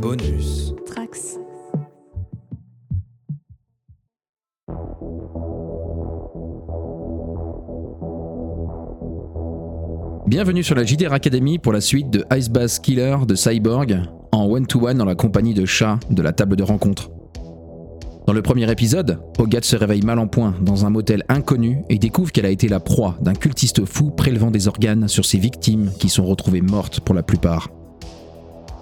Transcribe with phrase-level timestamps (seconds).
[0.00, 0.72] Bonus.
[0.86, 1.40] Trax.
[10.28, 14.44] Bienvenue sur la JDR Academy pour la suite de Ice Bass Killer de Cyborg en
[14.46, 17.10] one-to-one dans la compagnie de chats de la table de rencontre.
[18.28, 21.98] Dans le premier épisode, Hogat se réveille mal en point dans un motel inconnu et
[21.98, 25.90] découvre qu'elle a été la proie d'un cultiste fou prélevant des organes sur ses victimes
[25.98, 27.68] qui sont retrouvées mortes pour la plupart.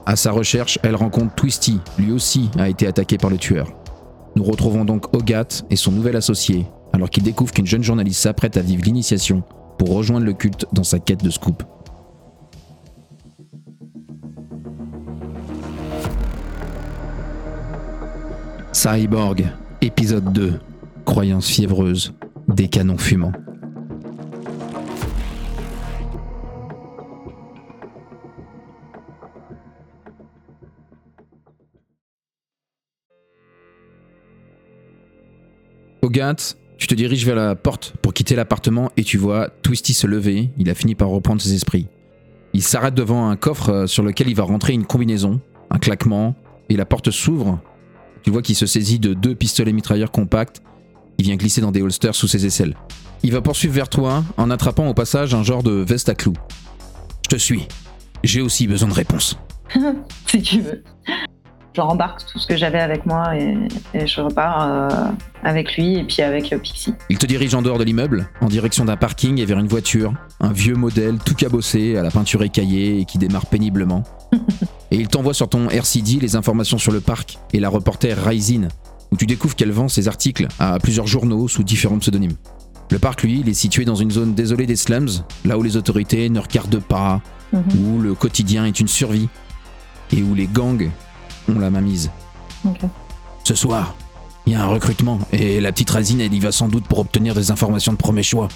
[0.08, 3.66] À sa recherche, elle rencontre Twisty, lui aussi a été attaqué par le tueur.
[4.36, 8.56] Nous retrouvons donc Hogat et son nouvel associé alors qu'il découvre qu'une jeune journaliste s'apprête
[8.56, 9.42] à vivre l'initiation
[9.78, 11.64] pour rejoindre le culte dans sa quête de scoop.
[18.72, 20.60] Cyborg, épisode 2,
[21.04, 22.14] croyance fiévreuse,
[22.46, 23.32] des canons fumants.
[36.78, 40.50] Tu te diriges vers la porte pour quitter l'appartement et tu vois Twisty se lever,
[40.58, 41.88] il a fini par reprendre ses esprits.
[42.52, 45.40] Il s'arrête devant un coffre euh, sur lequel il va rentrer une combinaison,
[45.70, 46.34] un claquement,
[46.68, 47.60] et la porte s'ouvre.
[48.22, 50.62] Tu vois qu'il se saisit de deux pistolets mitrailleurs compacts,
[51.18, 52.76] il vient glisser dans des holsters sous ses aisselles.
[53.22, 56.36] Il va poursuivre vers toi en attrapant au passage un genre de veste à clous.
[57.24, 57.66] Je te suis.
[58.22, 59.38] J'ai aussi besoin de réponses.
[60.26, 60.82] si tu veux.
[61.76, 63.54] Je rembarque tout ce que j'avais avec moi et,
[63.92, 64.88] et je repars euh,
[65.44, 66.94] avec lui et puis avec euh, Pixie.
[67.10, 70.14] Il te dirige en dehors de l'immeuble, en direction d'un parking et vers une voiture,
[70.40, 74.04] un vieux modèle tout cabossé, à la peinture écaillée et qui démarre péniblement.
[74.90, 78.68] et il t'envoie sur ton RCD les informations sur le parc et la reporter Ryzine,
[79.12, 82.36] où tu découvres qu'elle vend ses articles à plusieurs journaux sous différents pseudonymes.
[82.90, 85.10] Le parc, lui, il est situé dans une zone désolée des slums,
[85.44, 87.20] là où les autorités ne regardent pas,
[87.52, 87.62] Mhm.
[87.84, 89.28] où le quotidien est une survie,
[90.12, 90.90] et où les gangs
[91.48, 92.10] ont la mainmise.
[92.64, 92.80] Ok.
[93.44, 93.94] Ce soir,
[94.46, 96.98] il y a un recrutement et la petite Razine, elle y va sans doute pour
[96.98, 98.48] obtenir des informations de premier choix.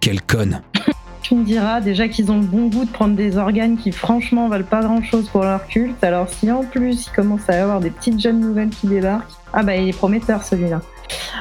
[0.00, 0.62] Quelle conne.
[1.20, 4.48] Tu me diras déjà qu'ils ont le bon goût de prendre des organes qui franchement
[4.48, 6.02] valent pas grand chose pour leur culte.
[6.02, 9.28] Alors si en plus il commence à y avoir des petites jeunes nouvelles qui débarquent,
[9.52, 10.80] ah bah il est prometteur celui-là.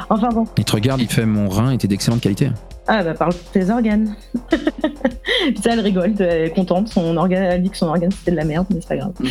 [0.10, 2.50] Enfin bon, Il te regarde, il fait mon rein était d'excellente qualité.
[2.88, 4.16] ah bah parle de tes organes.
[4.50, 8.32] Puis ça elle rigole, elle est contente, son organe, elle dit que son organe c'était
[8.32, 9.12] de la merde, mais c'est pas grave.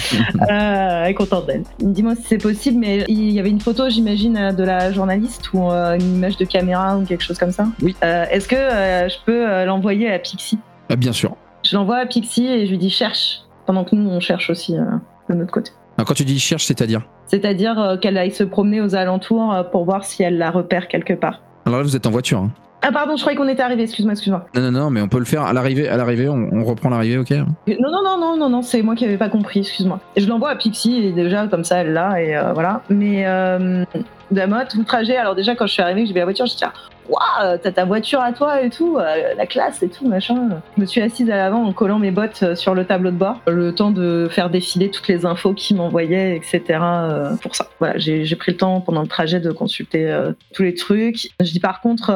[0.50, 1.62] Euh, elle est contente d'elle.
[1.80, 5.70] Dis-moi si c'est possible, mais il y avait une photo, j'imagine, de la journaliste ou
[5.70, 7.66] euh, une image de caméra ou quelque chose comme ça.
[7.82, 7.96] Oui.
[8.04, 10.58] Euh, Est-ce que je peux l'envoyer à Pixie?
[10.90, 11.34] Ah, bien sûr.
[11.64, 14.74] Je l'envoie à Pixie et je lui dis cherche, pendant que nous on cherche aussi
[14.74, 15.72] de notre côté.
[15.98, 19.62] Alors, quand tu dis cherche, c'est-à-dire C'est-à-dire euh, qu'elle aille se promener aux alentours euh,
[19.62, 21.40] pour voir si elle la repère quelque part.
[21.64, 22.38] Alors là, vous êtes en voiture.
[22.38, 22.50] hein.
[22.82, 24.46] Ah pardon, je croyais qu'on était arrivé, excuse-moi, excuse-moi.
[24.54, 25.88] Non, non, non, mais on peut le faire à l'arrivée.
[25.88, 28.94] À l'arrivée, on, on reprend l'arrivée, ok Non, non, non, non, non, non, c'est moi
[28.94, 29.98] qui avais pas compris, excuse-moi.
[30.14, 32.82] Et je l'envoie à Pixie et déjà comme ça elle l'a et euh, voilà.
[32.90, 33.84] Mais euh,
[34.30, 36.52] Damot, tout le trajet, alors déjà quand je suis arrivée, j'ai vu la voiture, je
[36.52, 36.72] me suis dit,
[37.08, 40.60] waouh, t'as ta voiture à toi et tout, euh, la classe et tout, machin.
[40.76, 43.16] Je me suis assise à l'avant en collant mes bottes euh, sur le tableau de
[43.16, 46.62] bord, le temps de faire défiler toutes les infos qu'il m'envoyait, etc.
[46.80, 47.68] euh, pour ça.
[47.78, 50.14] Voilà, j'ai pris le temps pendant le trajet de consulter
[50.54, 51.28] tous les trucs.
[51.40, 52.10] Je dis par contre,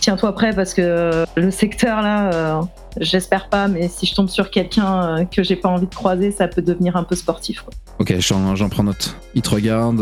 [0.00, 2.62] tiens-toi prêt parce que le secteur là,
[2.98, 6.48] j'espère pas, mais si je tombe sur quelqu'un que j'ai pas envie de croiser, ça
[6.48, 7.64] peut devenir un peu sportif.
[7.98, 9.14] Ok, j'en prends note.
[9.34, 10.00] Il te regarde.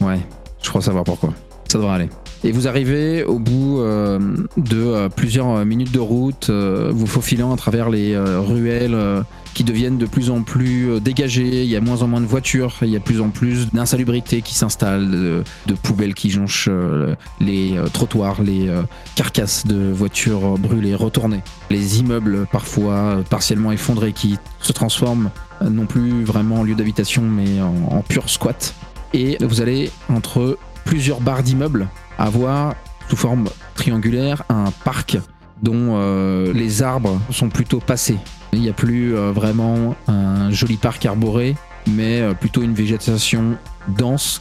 [0.00, 0.18] Ouais,
[0.62, 1.32] je crois savoir pourquoi.
[1.68, 2.08] Ça devrait aller.
[2.44, 4.18] Et vous arrivez au bout euh,
[4.56, 9.22] de euh, plusieurs minutes de route, euh, vous faufilant à travers les euh, ruelles euh,
[9.54, 11.62] qui deviennent de plus en plus euh, dégagées.
[11.62, 14.42] Il y a moins en moins de voitures, il y a plus en plus d'insalubrité
[14.42, 15.44] qui s'installe, de,
[15.82, 18.82] poubelles qui jonchent euh, les euh, trottoirs, les euh,
[19.14, 25.30] carcasses de voitures brûlées, retournées, les immeubles parfois euh, partiellement effondrés qui se transforment
[25.62, 28.74] euh, non plus vraiment en lieu d'habitation mais en, en pur squat.
[29.14, 32.74] Et vous allez entre plusieurs barres d'immeubles avoir
[33.08, 35.18] sous forme triangulaire un parc
[35.62, 38.18] dont euh, les arbres sont plutôt passés.
[38.52, 41.56] Il n'y a plus euh, vraiment un joli parc arboré,
[41.88, 43.56] mais euh, plutôt une végétation
[43.88, 44.40] dense,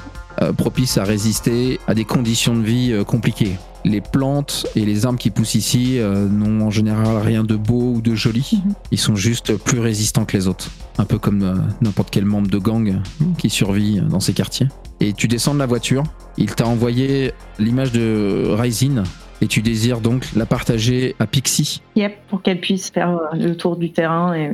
[0.57, 3.57] propice à résister à des conditions de vie compliquées.
[3.83, 7.93] Les plantes et les arbres qui poussent ici euh, n'ont en général rien de beau
[7.95, 8.47] ou de joli.
[8.65, 8.73] Mhm.
[8.91, 10.69] Ils sont juste plus résistants que les autres.
[10.97, 13.01] Un peu comme euh, n'importe quel membre de gang
[13.37, 14.67] qui survit dans ces quartiers.
[14.99, 16.03] Et tu descends de la voiture.
[16.37, 19.03] Il t'a envoyé l'image de Ryzine
[19.41, 21.81] et tu désires donc la partager à Pixie.
[21.95, 24.51] Yep, pour qu'elle puisse faire euh, le tour du terrain et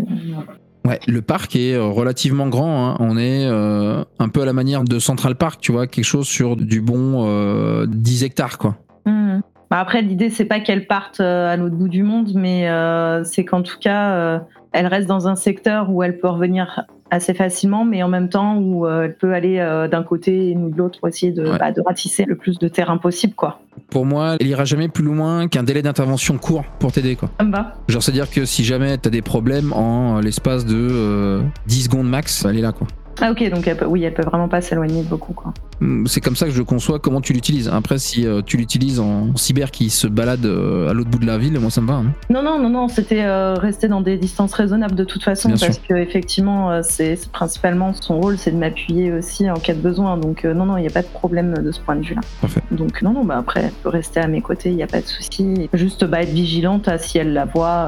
[0.86, 2.92] Ouais, le parc est relativement grand.
[2.92, 2.98] hein.
[3.02, 6.28] On est euh, un peu à la manière de Central Park, tu vois, quelque chose
[6.28, 8.78] sur du bon euh, 10 hectares, quoi.
[9.08, 9.42] Mhm.
[9.70, 13.24] Bah après, l'idée, c'est pas qu'elle parte euh, à l'autre bout du monde, mais euh,
[13.26, 14.40] c'est qu'en tout cas, euh,
[14.72, 18.58] elle reste dans un secteur où elle peut revenir assez facilement, mais en même temps
[18.58, 21.46] où euh, elle peut aller euh, d'un côté et nous de l'autre pour essayer de,
[21.50, 21.58] Ouais.
[21.58, 23.60] bah, de ratisser le plus de terrain possible, quoi.
[23.90, 27.30] Pour moi, elle ira jamais plus loin qu'un délai d'intervention court pour t'aider, quoi.
[27.38, 27.74] Ça me va.
[27.90, 32.46] Genre, c'est-à-dire que si jamais t'as des problèmes en l'espace de euh, 10 secondes max,
[32.46, 32.88] elle est là, quoi.
[33.20, 35.54] Ah ok, donc elle peut, oui, elle peut vraiment pas s'éloigner de beaucoup, quoi.
[35.80, 37.68] Mm, C'est comme ça que je conçois comment tu l'utilises.
[37.68, 41.26] Après, si euh, tu l'utilises en cyber qui se balade euh, à l'autre bout de
[41.26, 41.96] la ville, moi ça me va.
[41.96, 42.06] hein.
[42.30, 45.58] Non, non, non, non, c'était euh, rester dans des distances raisonnables de toute façon, Bien
[45.60, 50.18] parce que effectivement, c'est principalement son rôle, c'est de m'appuyer aussi en cas de besoin.
[50.18, 52.22] Donc non, non, il n'y a pas de problème de ce point de vue-là.
[52.42, 52.62] Parfait.
[52.72, 55.02] Donc non, non, bah après, elle peut rester à mes côtés, il n'y a pas
[55.02, 55.70] de souci.
[55.74, 57.88] Juste bah, être vigilante à si elle la voit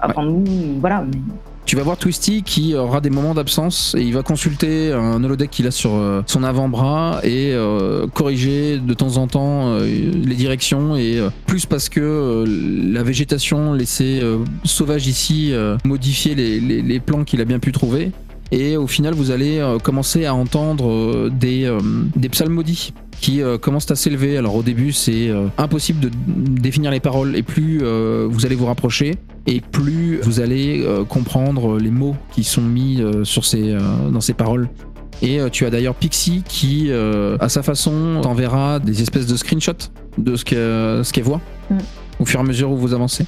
[0.00, 0.44] avant nous,
[0.80, 1.04] voilà.
[1.06, 1.18] mais-
[1.66, 5.50] Tu vas voir Twisty qui aura des moments d'absence et il va consulter un holodeck
[5.50, 10.34] qu'il a sur euh, son avant-bras et euh, corriger de temps en temps euh, les
[10.34, 12.44] directions et plus parce que
[12.92, 14.22] la végétation laissée
[14.64, 18.12] sauvage ici modifier les plans qu'il a bien pu trouver.
[18.52, 21.80] Et au final, vous allez euh, commencer à entendre euh, des, euh,
[22.14, 24.36] des psalmodies qui euh, commencent à s'élever.
[24.36, 26.10] Alors au début, c'est impossible de
[26.60, 29.14] définir les paroles et plus vous allez vous rapprocher
[29.46, 33.76] et plus vous allez comprendre les mots qui sont mis sur ces,
[34.12, 34.68] dans ces paroles.
[35.22, 40.36] Et tu as d'ailleurs Pixie qui, à sa façon, t'enverra des espèces de screenshots de
[40.36, 41.76] ce que- ce qu'elle voit Mm.
[42.24, 43.26] Au fur et à mesure où vous avancez.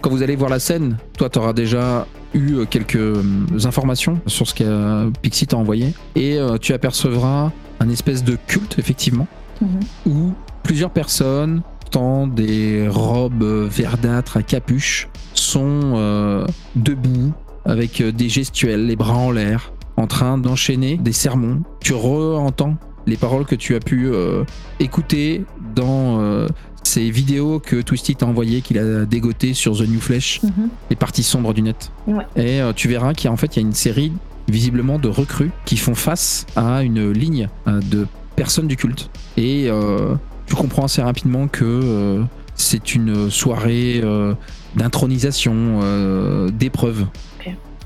[0.00, 3.22] Quand vous allez voir la scène, toi, tu auras déjà eu euh, quelques euh,
[3.64, 8.80] informations sur ce que Pixie t'a envoyé et euh, tu apercevras un espèce de culte,
[8.80, 9.28] effectivement,
[9.60, 9.80] Mhm.
[10.06, 10.32] où
[10.64, 11.62] plusieurs personnes,
[11.92, 16.44] dans des robes euh, verdâtres à capuche, sont euh,
[16.74, 17.32] debout
[17.64, 21.62] avec euh, des gestuels, les bras en l'air, en train d'enchaîner des sermons.
[21.80, 22.74] Tu re-entends
[23.06, 24.42] les paroles que tu as pu euh,
[24.80, 25.44] écouter
[25.76, 26.48] dans euh,
[26.86, 30.68] ces vidéos que Twisty t'a envoyées, qu'il a dégotées sur The New Flesh, Mhm.
[30.90, 31.90] les parties sombres du net.
[32.06, 32.24] Ouais.
[32.36, 34.12] Et euh, tu verras qu'il y a en fait il y a une série
[34.48, 38.06] visiblement de recrues qui font face à une ligne euh, de
[38.36, 39.10] personnes du culte.
[39.36, 40.14] Et euh,
[40.46, 42.22] tu comprends assez rapidement que euh,
[42.54, 44.02] c'est une soirée
[44.76, 45.80] d'intronisation,
[46.52, 47.06] d'épreuve.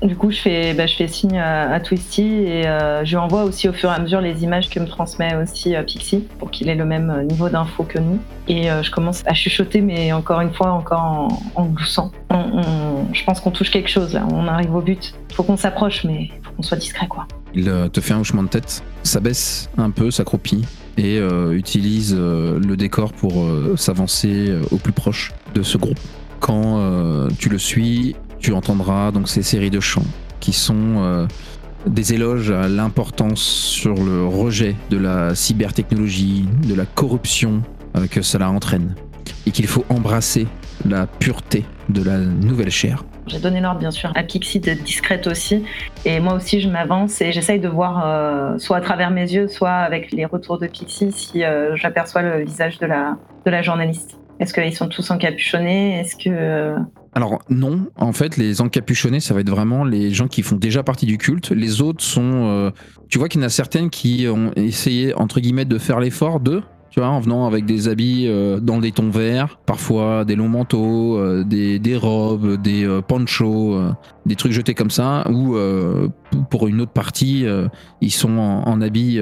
[0.01, 3.43] Du coup, je fais, bah, je fais signe à, Twisty et euh, je lui envoie
[3.43, 6.49] aussi au fur et à mesure les images que me transmet aussi euh, Pixie pour
[6.49, 8.19] qu'il ait le même euh, niveau d'info que nous.
[8.47, 12.11] Et je commence à chuchoter, mais encore une fois, encore en, en gloussant.
[12.31, 15.13] Je pense qu'on touche quelque chose on arrive au but.
[15.33, 17.27] Faut qu'on s'approche, mais faut qu'on soit discret quoi.
[17.53, 20.65] Il te fait un hochement de tête, s'abaisse un peu, s'accroupit
[20.97, 21.19] et
[21.51, 23.33] utilise le décor pour
[23.77, 25.99] s'avancer au plus proche de ce groupe.
[26.41, 30.05] Quand tu le suis, tu entendras donc ces séries de chants
[30.39, 31.27] qui sont euh,
[31.85, 37.61] des éloges à l'importance sur le rejet de la cybertechnologie, de la corruption
[37.95, 38.95] euh, que cela entraîne
[39.45, 40.47] et qu'il faut embrasser
[40.85, 43.05] la pureté de la nouvelle chair.
[43.27, 45.63] J'ai donné l'ordre bien sûr à Pixie d'être discrète aussi.
[46.05, 49.47] Et moi aussi, je m'avance et j'essaye de voir euh, soit à travers mes yeux,
[49.47, 51.43] soit avec les retours de Pixie si
[51.75, 54.17] j'aperçois le visage de la, de la journaliste.
[54.41, 55.99] Est-ce qu'ils sont tous encapuchonnés?
[55.99, 56.29] Est-ce que.
[56.29, 56.75] euh,
[57.13, 60.81] Alors non, en fait, les encapuchonnés, ça va être vraiment les gens qui font déjà
[60.81, 61.51] partie du culte.
[61.51, 62.71] Les autres sont, euh,
[63.07, 66.39] tu vois qu'il y en a certaines qui ont essayé entre guillemets de faire l'effort
[66.39, 70.35] de, tu vois, en venant avec des habits euh, dans des tons verts, parfois des
[70.35, 73.93] longs manteaux, euh, des, robes, des euh, ponchos, euh,
[74.25, 75.25] des trucs jetés comme ça.
[75.31, 75.57] Ou
[76.49, 77.45] pour une autre partie,
[78.01, 79.19] ils sont en, habits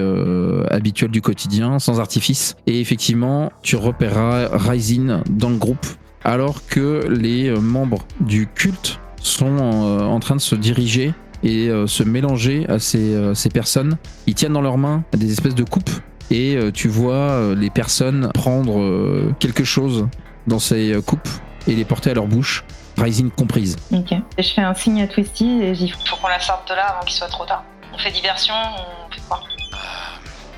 [0.70, 2.56] habituels du quotidien, sans artifice.
[2.68, 5.86] Et effectivement, tu repéreras Ryzen dans le groupe
[6.24, 12.68] alors que les membres du culte sont en train de se diriger et se mélanger
[12.68, 13.98] à ces personnes.
[14.28, 15.92] Ils tiennent dans leurs mains des espèces de coupes
[16.32, 20.08] et euh, tu vois euh, les personnes prendre euh, quelque chose
[20.48, 21.30] dans ces euh, coupes
[21.68, 22.64] et les porter à leur bouche,
[22.98, 23.78] Rising comprise.
[23.92, 24.12] Ok.
[24.38, 26.88] Et je fais un signe à Twisty et j'y Faut qu'on la sorte de là
[26.88, 27.64] avant qu'il soit trop tard.
[27.94, 29.42] On fait diversion, on fait quoi?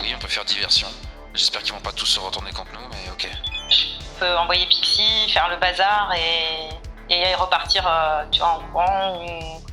[0.02, 0.88] Oui, on peut faire diversion.
[1.34, 3.30] J'espère qu'ils vont pas tous se retourner contre nous, mais ok.
[3.70, 6.74] Je peux envoyer Pixie, faire le bazar et,
[7.12, 9.20] et repartir euh, tu vois, en courant.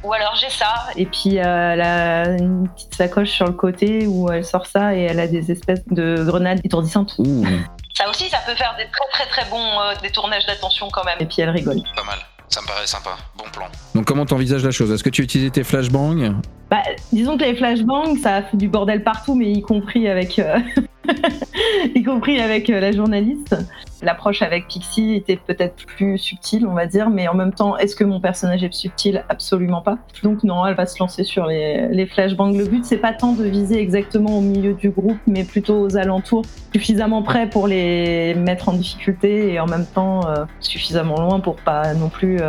[0.03, 0.75] Ou, ou alors j'ai ça.
[0.97, 4.95] Et puis euh, elle a une petite sacoche sur le côté où elle sort ça
[4.95, 7.15] et elle a des espèces de grenades étourdissantes.
[7.19, 7.47] Ouh,
[7.95, 11.17] Ça aussi, ça peut faire des très très très bons euh, détournages d'attention quand même.
[11.21, 11.81] Et puis elle rigole.
[11.97, 12.19] pas mal.
[12.49, 13.11] Ça me paraît sympa.
[13.37, 13.67] Bon plan.
[13.95, 14.91] Donc comment t'envisages la chose?
[14.91, 16.41] Est-ce que tu utilises tes flashbangs?
[16.71, 16.83] Bah,
[17.13, 20.59] disons que les flashbangs, ça a fait du bordel partout, mais y compris avec, euh,
[21.95, 23.57] y compris avec euh, la journaliste.
[24.03, 27.97] L'approche avec Pixie était peut-être plus subtile, on va dire, mais en même temps, est-ce
[27.97, 29.25] que mon personnage est subtil?
[29.31, 29.97] Absolument pas.
[30.23, 32.53] Donc non, elle va se lancer sur les, flashbangs.
[32.53, 35.97] Le but, c'est pas tant de viser exactement au milieu du groupe, mais plutôt aux
[35.97, 36.43] alentours,
[36.75, 41.57] suffisamment près pour les mettre en difficulté et en même temps euh, suffisamment loin pour
[41.57, 42.41] pas non plus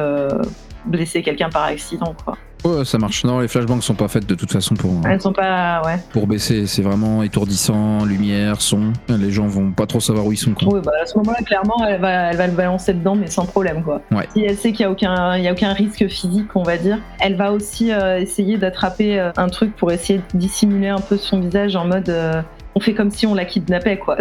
[0.85, 2.37] blesser quelqu'un par accident, quoi.
[2.65, 3.23] Ouais, ça marche.
[3.23, 5.81] Non, les flashbangs sont pas faites de toute façon pour, Elles sont pas.
[5.85, 5.95] Ouais.
[6.11, 6.67] pour baisser.
[6.67, 8.91] C'est vraiment étourdissant, lumière, son.
[9.07, 10.53] Les gens vont pas trop savoir où ils sont.
[10.53, 10.73] Quoi.
[10.73, 13.45] Ouais, bah à ce moment-là, clairement, elle va, elle va le balancer dedans, mais sans
[13.45, 14.01] problème, quoi.
[14.11, 14.27] Ouais.
[14.33, 16.77] Si elle sait qu'il n'y a, aucun- il y a aucun risque physique, on va
[16.77, 20.99] dire, elle va aussi euh, essayer d'attraper euh, un truc pour essayer de dissimuler un
[20.99, 22.09] peu son visage en mode.
[22.09, 22.41] euh,
[22.75, 24.17] on fait comme si on la kidnappait, quoi.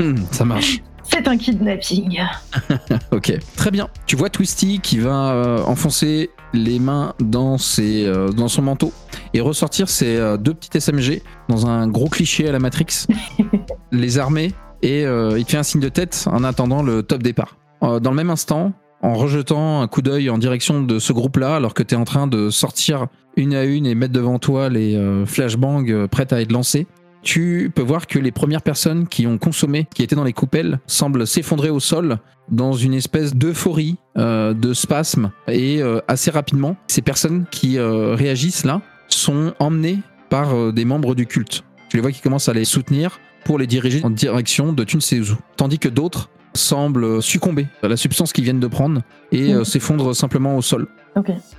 [0.00, 0.78] Hum, ça marche.
[1.10, 2.20] C'est un kidnapping.
[3.12, 3.88] Ok, très bien.
[4.06, 8.92] Tu vois Twisty qui va euh, enfoncer les mains dans, ses, euh, dans son manteau
[9.34, 13.06] et ressortir ses euh, deux petites SMG dans un gros cliché à la Matrix,
[13.92, 17.56] les armer et il te fait un signe de tête en attendant le top départ.
[17.80, 18.72] Dans le même instant,
[19.02, 22.04] en rejetant un coup d'œil en direction de ce groupe-là, alors que tu es en
[22.04, 26.52] train de sortir une à une et mettre devant toi les flashbangs prêtes à être
[26.52, 26.86] lancés,
[27.26, 30.78] tu peux voir que les premières personnes qui ont consommé, qui étaient dans les coupelles,
[30.86, 32.18] semblent s'effondrer au sol
[32.48, 38.14] dans une espèce d'euphorie, euh, de spasme, et euh, assez rapidement, ces personnes qui euh,
[38.14, 39.98] réagissent là sont emmenées
[40.30, 41.64] par des membres du culte.
[41.88, 45.34] Tu les vois qui commencent à les soutenir pour les diriger en direction de Tunsezu.
[45.56, 49.02] Tandis que d'autres semblent succomber à la substance qu'ils viennent de prendre
[49.32, 49.64] et Mhm.
[49.64, 50.86] s'effondrent simplement au sol.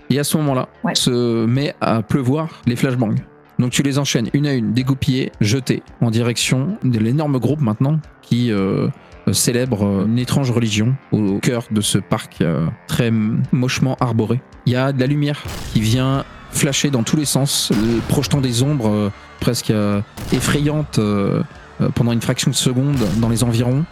[0.09, 0.95] Et à ce moment-là, Ouais.
[0.95, 3.15] se met à pleuvoir les flashbangs.
[3.59, 7.99] Donc tu les enchaînes une à une, dégoupillées, jetées en direction de l'énorme groupe maintenant
[8.21, 8.87] qui euh,
[9.31, 13.11] célèbre euh, une étrange religion au cœur de ce parc euh, très
[13.51, 14.41] mochement arboré.
[14.65, 15.41] Il y a de la lumière
[15.73, 19.09] qui vient flasher dans tous les sens, euh, projetant des ombres euh,
[19.39, 20.01] presque euh,
[20.33, 21.41] effrayantes euh,
[21.81, 23.85] euh, pendant une fraction de seconde dans les environs.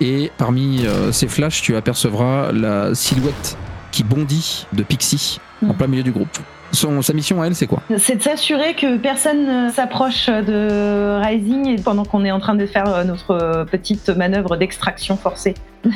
[0.00, 3.58] Et parmi euh, ces flashs, tu apercevras la silhouette
[3.92, 5.74] qui bondit de Pixie en Mhm.
[5.74, 6.38] plein milieu du groupe.
[6.72, 11.20] Son, sa mission à elle, c'est quoi C'est de s'assurer que personne ne s'approche de
[11.20, 15.54] Rising pendant qu'on est en train de faire euh, notre euh, petite manœuvre d'extraction forcée.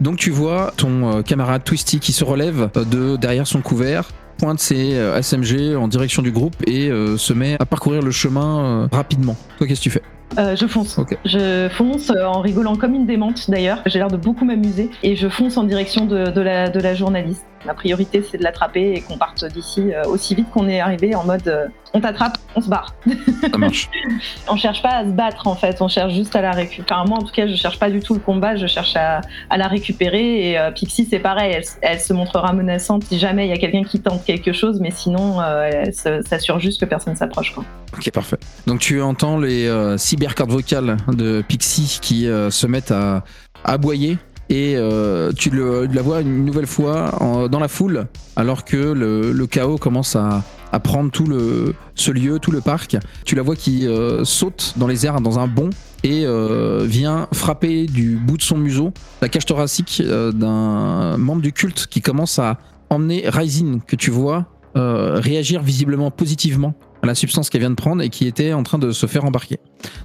[0.00, 4.58] Donc tu vois ton euh, camarade Twisty qui se relève de derrière son couvert, pointe
[4.58, 8.88] ses SMG en direction du groupe et euh, se met à parcourir le chemin euh,
[8.90, 9.36] rapidement.
[9.58, 10.02] Toi, qu'est-ce que tu fais
[10.38, 10.96] Euh, je fonce.
[10.98, 11.16] Ok.
[11.24, 13.82] Je fonce en rigolant comme une démente d'ailleurs.
[13.86, 16.94] J'ai l'air de beaucoup m'amuser et je fonce en direction de, de la, de la
[16.94, 17.44] journaliste.
[17.66, 21.14] Ma priorité c'est de l'attraper et qu'on parte d'ici euh, aussi vite qu'on est arrivé
[21.14, 22.94] en mode euh, on t'attrape, on se barre.
[23.40, 23.90] Ça marche.
[24.48, 26.86] On cherche pas à se battre en fait, on cherche juste à la récupérer.
[26.90, 29.20] Enfin, moi en tout cas je cherche pas du tout le combat, je cherche à,
[29.48, 33.46] à la récupérer et euh, Pixie c'est pareil, elle, elle se montrera menaçante si jamais
[33.46, 35.70] il y a quelqu'un qui tente quelque chose mais sinon euh,
[36.04, 37.54] elle s'assure juste que personne s'approche.
[37.96, 38.38] Ok, parfait.
[38.66, 43.24] Donc tu entends les euh, cybercartes vocales de Pixie qui se mettent à
[43.64, 44.18] aboyer
[44.50, 48.76] et euh, tu le- la vois une nouvelle fois en- dans la foule alors que
[48.76, 50.42] le, le chaos commence à,
[50.72, 52.96] à prendre tout le, ce lieu, tout le parc.
[53.24, 55.70] Tu la vois qui euh, saute dans les airs dans un bond
[56.02, 58.92] et euh, vient frapper du bout de son museau
[59.22, 64.10] la cage thoracique euh, d'un membre du culte qui commence à emmener Ryzen que tu
[64.10, 68.62] vois euh, réagir visiblement positivement la substance qu'elle vient de prendre et qui était en
[68.62, 69.58] train de se faire embarquer.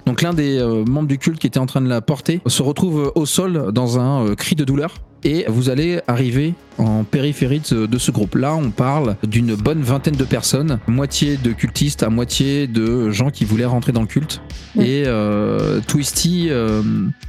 [0.06, 2.62] Donc l'un des euh, membres du culte qui était en train de la porter se
[2.62, 7.60] retrouve au sol dans un euh, cri de douleur et vous allez arriver en périphérie
[7.70, 8.36] de, de ce groupe.
[8.36, 13.30] Là, on parle d'une bonne vingtaine de personnes, moitié de cultistes à moitié de gens
[13.30, 14.40] qui voulaient rentrer dans le culte.
[14.78, 16.50] Et euh, Twisty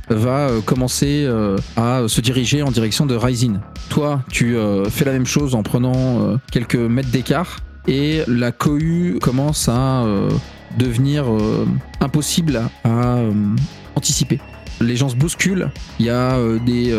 [0.09, 1.27] va commencer
[1.75, 3.61] à se diriger en direction de Ryzen.
[3.89, 4.55] Toi, tu
[4.89, 10.29] fais la même chose en prenant quelques mètres d'écart et la cohue commence à euh,
[10.77, 11.65] devenir euh,
[12.01, 13.55] impossible à, euh,
[13.95, 14.39] anticiper.
[14.79, 16.95] Les gens se bousculent, il y a des,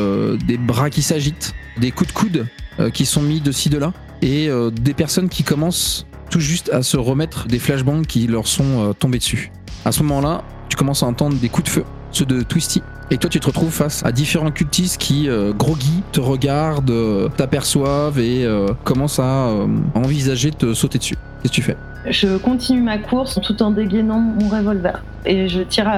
[0.48, 2.46] des bras qui s'agitent, des coups de coude
[2.92, 6.82] qui sont mis de ci, de là, et des personnes qui commencent tout juste à
[6.82, 9.52] se remettre des flashbangs qui leur sont tombés dessus.
[9.84, 12.82] À ce moment-là, tu commences à entendre des coups de feu, ceux de Twisty.
[13.10, 17.28] Et toi, tu te retrouves face à différents cultistes qui, euh, groggy, te regardent, euh,
[17.36, 21.14] t'aperçoivent et euh, commencent à euh, envisager de te sauter dessus.
[21.42, 21.76] Qu'est-ce que tu fais?
[22.10, 25.02] Je continue ma course tout en dégainant mon revolver.
[25.24, 25.90] Et je tire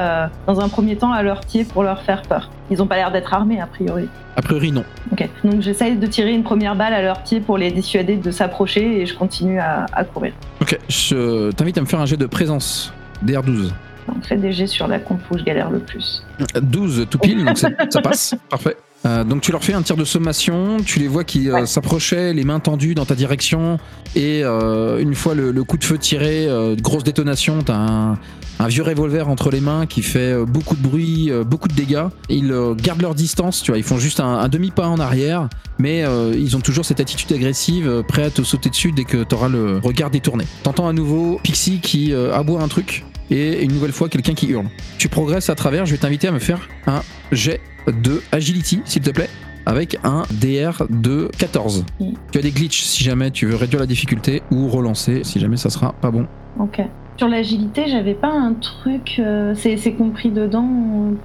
[0.46, 2.50] dans un premier temps à leurs pieds pour leur faire peur.
[2.70, 4.08] Ils ont pas l'air d'être armés a priori.
[4.36, 4.84] A priori, non.
[5.12, 5.28] Ok.
[5.44, 9.00] Donc j'essaye de tirer une première balle à leurs pieds pour les dissuader de s'approcher
[9.02, 10.32] et je continue à, à courir.
[10.60, 12.92] Ok, je t'invite à me faire un jet de présence.
[13.24, 13.70] DR12.
[14.08, 16.24] Donc fais des jets sur la comp où je galère le plus.
[16.60, 17.70] 12 tout pile, donc ça
[18.02, 18.34] passe.
[18.50, 18.76] Parfait.
[19.06, 21.66] Euh, donc tu leur fais un tir de sommation, tu les vois qui euh, Ouais.
[21.66, 23.78] s'approchaient, les mains tendues dans ta direction,
[24.14, 28.18] et euh, une fois le, le coup de feu tiré, euh, grosse détonation, t'as un,
[28.58, 31.72] un vieux revolver entre les mains qui fait euh, beaucoup de bruit, euh, beaucoup de
[31.74, 32.04] dégâts.
[32.28, 35.48] Ils euh, gardent leur distance, tu vois, ils font juste un, un demi-pas en arrière,
[35.78, 39.04] mais euh, ils ont toujours cette attitude agressive, euh, prêt à te sauter dessus dès
[39.04, 40.44] que t'auras le regard détourné.
[40.62, 44.48] T'entends à nouveau Pixie qui euh, aboie un truc, et une nouvelle fois quelqu'un qui
[44.48, 44.66] hurle.
[44.98, 49.02] Tu progresses à travers, je vais t'inviter à me faire un jet de agility, s'il
[49.02, 49.30] te plaît.
[49.66, 51.84] avec un DR de 14.
[52.00, 52.12] Mm.
[52.32, 55.56] Tu as des glitches si jamais tu veux réduire la difficulté ou relancer si jamais
[55.58, 56.26] ça sera pas bon.
[56.58, 56.80] Ok.
[57.18, 59.16] Sur l'agilité, j'avais pas un truc.
[59.18, 60.66] euh, c'est c'est compris dedans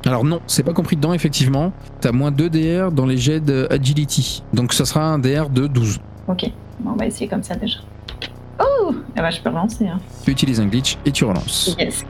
[0.05, 1.71] Alors non, c'est pas compris dedans effectivement.
[2.01, 4.43] T'as moins 2 DR dans les jets de agility.
[4.53, 5.99] Donc ça sera un DR de 12.
[6.27, 6.51] Ok.
[6.85, 7.79] On va essayer comme ça déjà.
[9.15, 9.87] Ah bah, je peux relancer.
[9.87, 9.99] Hein.
[10.23, 11.75] Tu utilises un glitch et tu relances.
[11.79, 12.03] Yes.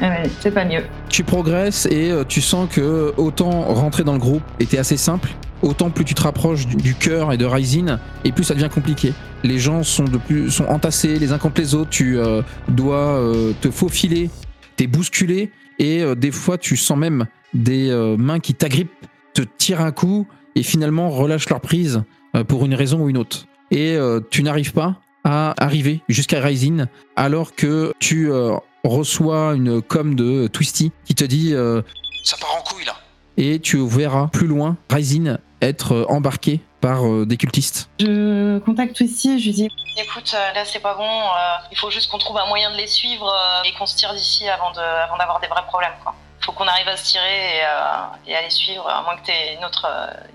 [0.00, 0.82] Ah ouais, c'est pas mieux.
[1.08, 5.30] Tu progresses et euh, tu sens que autant rentrer dans le groupe était assez simple,
[5.62, 8.68] autant plus tu te rapproches du, du cœur et de Ryzen, et plus ça devient
[8.72, 9.14] compliqué.
[9.42, 11.90] Les gens sont de plus sont entassés les uns contre les autres.
[11.90, 14.28] Tu euh, dois euh, te faufiler,
[14.76, 18.90] t'es bousculé, et euh, des fois tu sens même des euh, mains qui t'agrippent,
[19.32, 20.26] te tirent un coup
[20.56, 22.02] et finalement relâchent leur prise
[22.34, 23.46] euh, pour une raison ou une autre.
[23.70, 29.82] Et euh, tu n'arrives pas à arriver jusqu'à Ryzen alors que tu euh, reçois une
[29.82, 31.82] com de Twisty qui te dit euh,
[32.22, 32.94] ça part en couille là
[33.36, 37.88] et tu verras plus loin Ryzen être euh, embarqué par euh, des cultistes.
[37.98, 42.08] Je contacte ici, je lui dis Écoute, là c'est pas bon, euh, il faut juste
[42.10, 44.78] qu'on trouve un moyen de les suivre euh, et qu'on se tire d'ici avant de-
[44.78, 45.94] avant d'avoir des vrais problèmes.
[46.04, 46.14] Quoi.
[46.42, 49.24] Faut qu'on arrive à se tirer et, euh, et à les suivre, à moins que
[49.26, 49.86] t'aies une autre,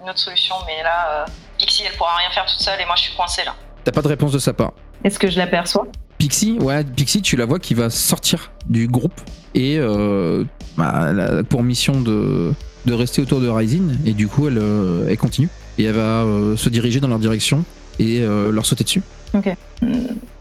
[0.03, 0.55] une autre solution.
[0.65, 1.25] Mais là, euh,
[1.57, 3.55] Pixie elle pourra rien faire toute seule et moi je suis coincée là.
[3.83, 4.73] T'as pas de réponse de sa part.
[5.03, 5.87] est-ce que je l'aperçois?
[6.17, 9.19] Pixie, ouais, Pixie, tu la vois qui va sortir du groupe
[9.55, 10.43] et euh,
[10.77, 12.51] bah, elle a pour mission de,
[12.85, 16.23] de rester autour de Ryzen et du coup elle, euh, elle continue et elle va
[16.23, 17.65] euh, se diriger dans leur direction
[17.97, 18.21] et
[18.51, 19.01] leur sauter dessus.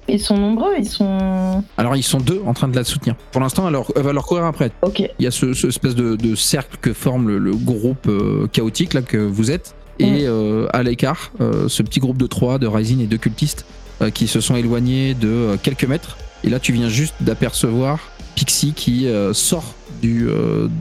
[0.09, 1.63] Ils sont nombreux, ils sont.
[1.77, 3.15] Alors ils sont deux en train de la soutenir.
[3.33, 4.71] Pour l'instant, elle, elle va leur courir après.
[4.83, 5.01] Ok.
[5.19, 8.11] Il y a ce, ce espèce de, de cercle que forme le, le groupe
[8.53, 9.75] chaotique là que vous êtes.
[10.01, 13.67] Et euh, à l'écart, euh, ce petit groupe de trois, de Ryzen et de cultistes,
[14.01, 16.17] euh, qui se sont éloignés de quelques mètres.
[16.43, 17.99] Et là, tu viens juste d'apercevoir
[18.35, 20.27] Pixie qui sort du,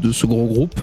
[0.02, 0.80] de ce gros groupe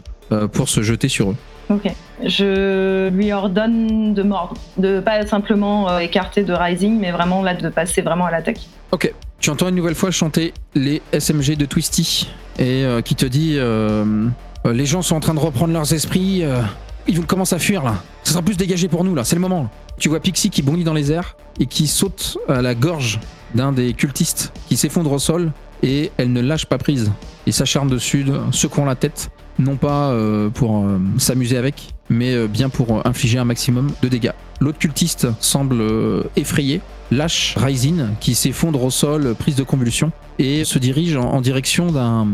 [0.53, 1.37] pour se jeter sur eux.
[1.71, 1.91] Ok.
[2.23, 7.69] Je lui ordonne de mordre, de pas simplement écarter de Rising, mais vraiment là de
[7.71, 8.61] passer vraiment à l'attaque.
[8.93, 9.11] Ok.
[9.41, 12.29] Tu entends une nouvelle fois chanter les SMG de Twisty
[12.59, 13.59] et qui te dit
[14.67, 16.45] les gens sont en train de reprendre leurs esprits,
[17.09, 18.03] ils vont commencer à fuir là.
[18.25, 19.71] Ça sera plus dégagé pour nous là, c'est le moment.
[19.99, 23.21] Tu vois Pixie qui bondit dans les airs et qui saute à la gorge
[23.55, 27.13] d'un des cultistes qui s'effondre au sol et elle ne lâche pas prise.
[27.47, 32.47] Il s'acharne dessus, secouant la tête, non pas euh, pour euh, s'amuser avec, mais euh,
[32.47, 34.33] bien pour infliger un maximum de dégâts.
[34.61, 35.83] L'autre cultiste semble
[36.35, 41.93] effrayé, lâche Ryzen qui s'effondre au sol, prise de convulsion, et se dirige en direction
[41.93, 42.29] d'un.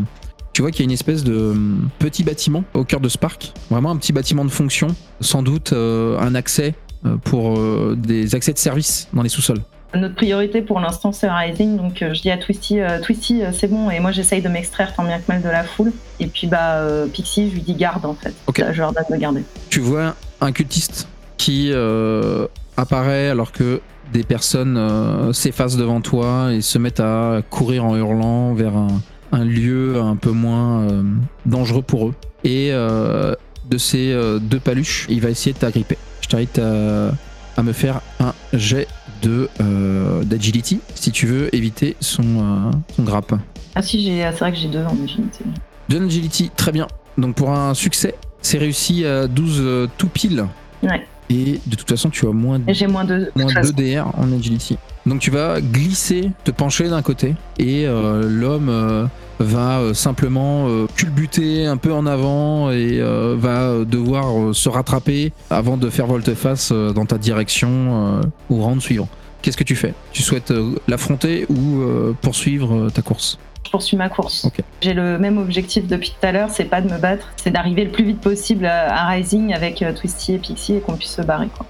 [0.53, 3.53] Tu vois qu'il y a une espèce de hum, petit bâtiment au cœur de Spark,
[3.71, 4.87] vraiment un petit bâtiment de fonction,
[5.19, 9.61] sans doute euh, un accès euh, pour euh, des accès de service dans les sous-sols.
[9.95, 13.99] Notre priorité pour l'instant c'est Rising, donc je dis à Twisty, Twisty c'est bon, et
[13.99, 15.91] moi j'essaye de m'extraire tant bien que mal de la foule.
[16.19, 18.33] Et puis bah Pixie, je lui dis garde en fait.
[18.57, 19.43] Je leur donne de garder.
[19.69, 21.71] tu vois un cultiste qui
[22.75, 28.55] apparaît alors que des personnes s'effacent devant toi et se mettent à courir en hurlant
[28.55, 28.99] vers un,
[29.33, 31.03] un lieu un peu moins euh,
[31.45, 32.13] dangereux pour eux.
[32.45, 33.35] Et euh,
[33.69, 35.97] de ces euh, deux paluches, il va essayer de t'agripper.
[36.21, 37.11] Je t'invite à,
[37.57, 38.87] à me faire un jet
[39.21, 39.49] de
[40.23, 43.33] d'agility si tu veux éviter son, son grappe.
[43.75, 45.43] Ah si, j'ai, c'est vrai que j'ai deux en agilité.
[45.89, 46.87] De l'agility, très bien.
[47.17, 50.45] Donc pour un succès, c'est réussi à 12 euh, tout pile.
[50.83, 51.07] Ouais.
[51.29, 53.73] Et de toute façon, tu as moins, de moins façon.
[53.75, 54.77] 2 DR en agility.
[55.05, 59.05] Donc tu vas glisser, te pencher d'un côté, et euh, l'homme euh,
[59.39, 65.89] va euh, simplement culbuter un peu en avant et va devoir se rattraper avant de
[65.89, 69.09] faire volte-face dans ta direction au round suivant.
[69.41, 69.93] Qu'est-ce que tu fais?
[70.13, 70.53] Tu souhaites
[70.87, 71.81] l'affronter ou
[72.21, 73.37] poursuivre ta course?
[73.73, 74.45] Poursuis ma course.
[74.45, 74.63] Ok.
[74.81, 77.83] J'ai le même objectif depuis tout à l'heure, c'est pas de me battre, c'est d'arriver
[77.85, 81.23] le plus vite possible à, Rising avec euh, Twisty et Pixie et qu'on puisse se
[81.23, 81.47] barrer.
[81.47, 81.65] Quoi.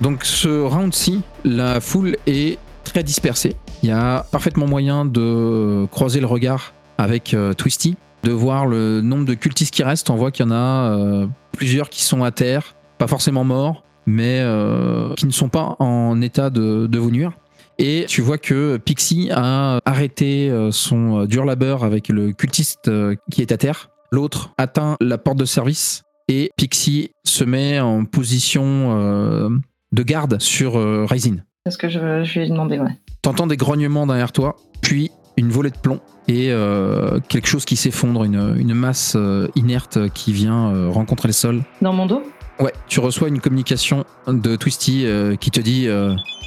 [0.00, 3.56] Donc ce round-ci, la foule est très dispersée.
[3.82, 9.00] Il y a parfaitement moyen de croiser le regard avec euh, Twisty, de voir le
[9.00, 10.10] nombre de cultistes qui restent.
[10.10, 13.82] On voit qu'il y en a euh, plusieurs qui sont à terre, pas forcément morts,
[14.06, 17.32] mais euh, qui ne sont pas en état de, de vous nuire.
[17.78, 22.88] Et tu vois que Pixie a arrêté euh, son euh, dur labeur avec le cultiste
[22.88, 23.90] euh, qui est à terre.
[24.10, 29.60] L'autre atteint la porte de service et Pixie se met en position
[29.92, 30.74] de garde sur
[31.08, 31.44] Ryzen.
[31.66, 32.96] C'est ce que je, je lui ai demandé, ouais.
[33.22, 37.76] T'entends des grognements derrière toi, puis une volée de plomb et euh, quelque chose qui
[37.76, 41.62] s'effondre, une, une masse euh, inerte qui vient euh, rencontrer le sol.
[41.80, 42.22] Dans mon dos?
[42.60, 45.06] Ouais, tu reçois une communication de Twisty
[45.38, 45.86] qui te dit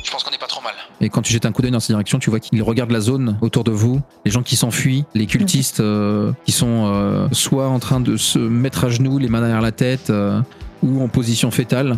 [0.03, 0.73] Je pense qu'on n'est pas trop mal.
[0.99, 2.99] Et quand tu jettes un coup d'œil dans sa direction, tu vois qu'il regarde la
[3.01, 7.67] zone autour de vous, les gens qui s'enfuient, les cultistes euh, qui sont euh, soit
[7.67, 10.41] en train de se mettre à genoux, les mains derrière la tête, euh,
[10.83, 11.97] ou en position fétale.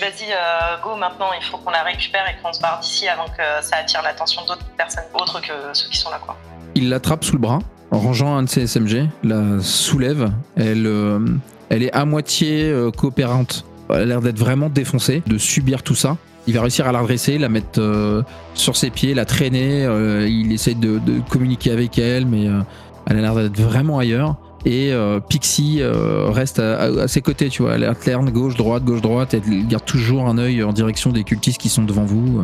[0.00, 3.26] Vas-y, euh, go maintenant, il faut qu'on la récupère et qu'on se barre d'ici avant
[3.26, 6.36] que ça attire l'attention d'autres personnes autres que ceux qui sont là, quoi.
[6.74, 7.60] Il l'attrape sous le bras,
[7.92, 10.32] en rangeant un de ses SMG, la soulève.
[10.56, 11.20] Elle, euh,
[11.68, 13.64] elle est à moitié euh, coopérante.
[13.88, 16.16] Elle a l'air d'être vraiment défoncée, de subir tout ça.
[16.46, 18.22] Il va réussir à la redresser, la mettre euh,
[18.54, 19.84] sur ses pieds, la traîner.
[19.84, 22.60] euh, il essaie de, de communiquer avec elle, mais euh,
[23.06, 24.36] elle a l'air d'être vraiment ailleurs.
[24.66, 24.94] Et
[25.28, 27.74] Pixie reste à, à- à ses côtés, tu vois.
[27.74, 29.34] Elle alterne gauche, droite, gauche, droite.
[29.34, 32.42] Elle garde toujours un œil en direction des cultistes qui sont devant vous.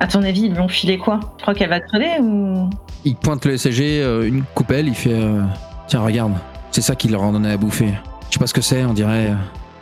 [0.00, 1.20] À ton avis, ils lui ont filé quoi?
[1.38, 2.68] Tu crois qu'elle va crever ou?
[3.06, 5.18] Il pointe le SG, euh, une coupelle, il fait
[5.88, 6.32] Tiens, regarde,
[6.72, 7.94] c'est ça qu'il leur en donnait à bouffer.
[8.28, 9.32] Je sais pas ce que c'est, on dirait,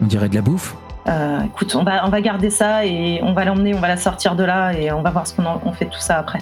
[0.03, 0.77] on dirait de la bouffe.
[1.11, 3.97] Euh, Écoute, on va, on va garder ça et on va l'emmener, on va la
[3.97, 6.19] sortir de là et on va voir ce qu'on en- on fait de tout ça
[6.19, 6.39] après.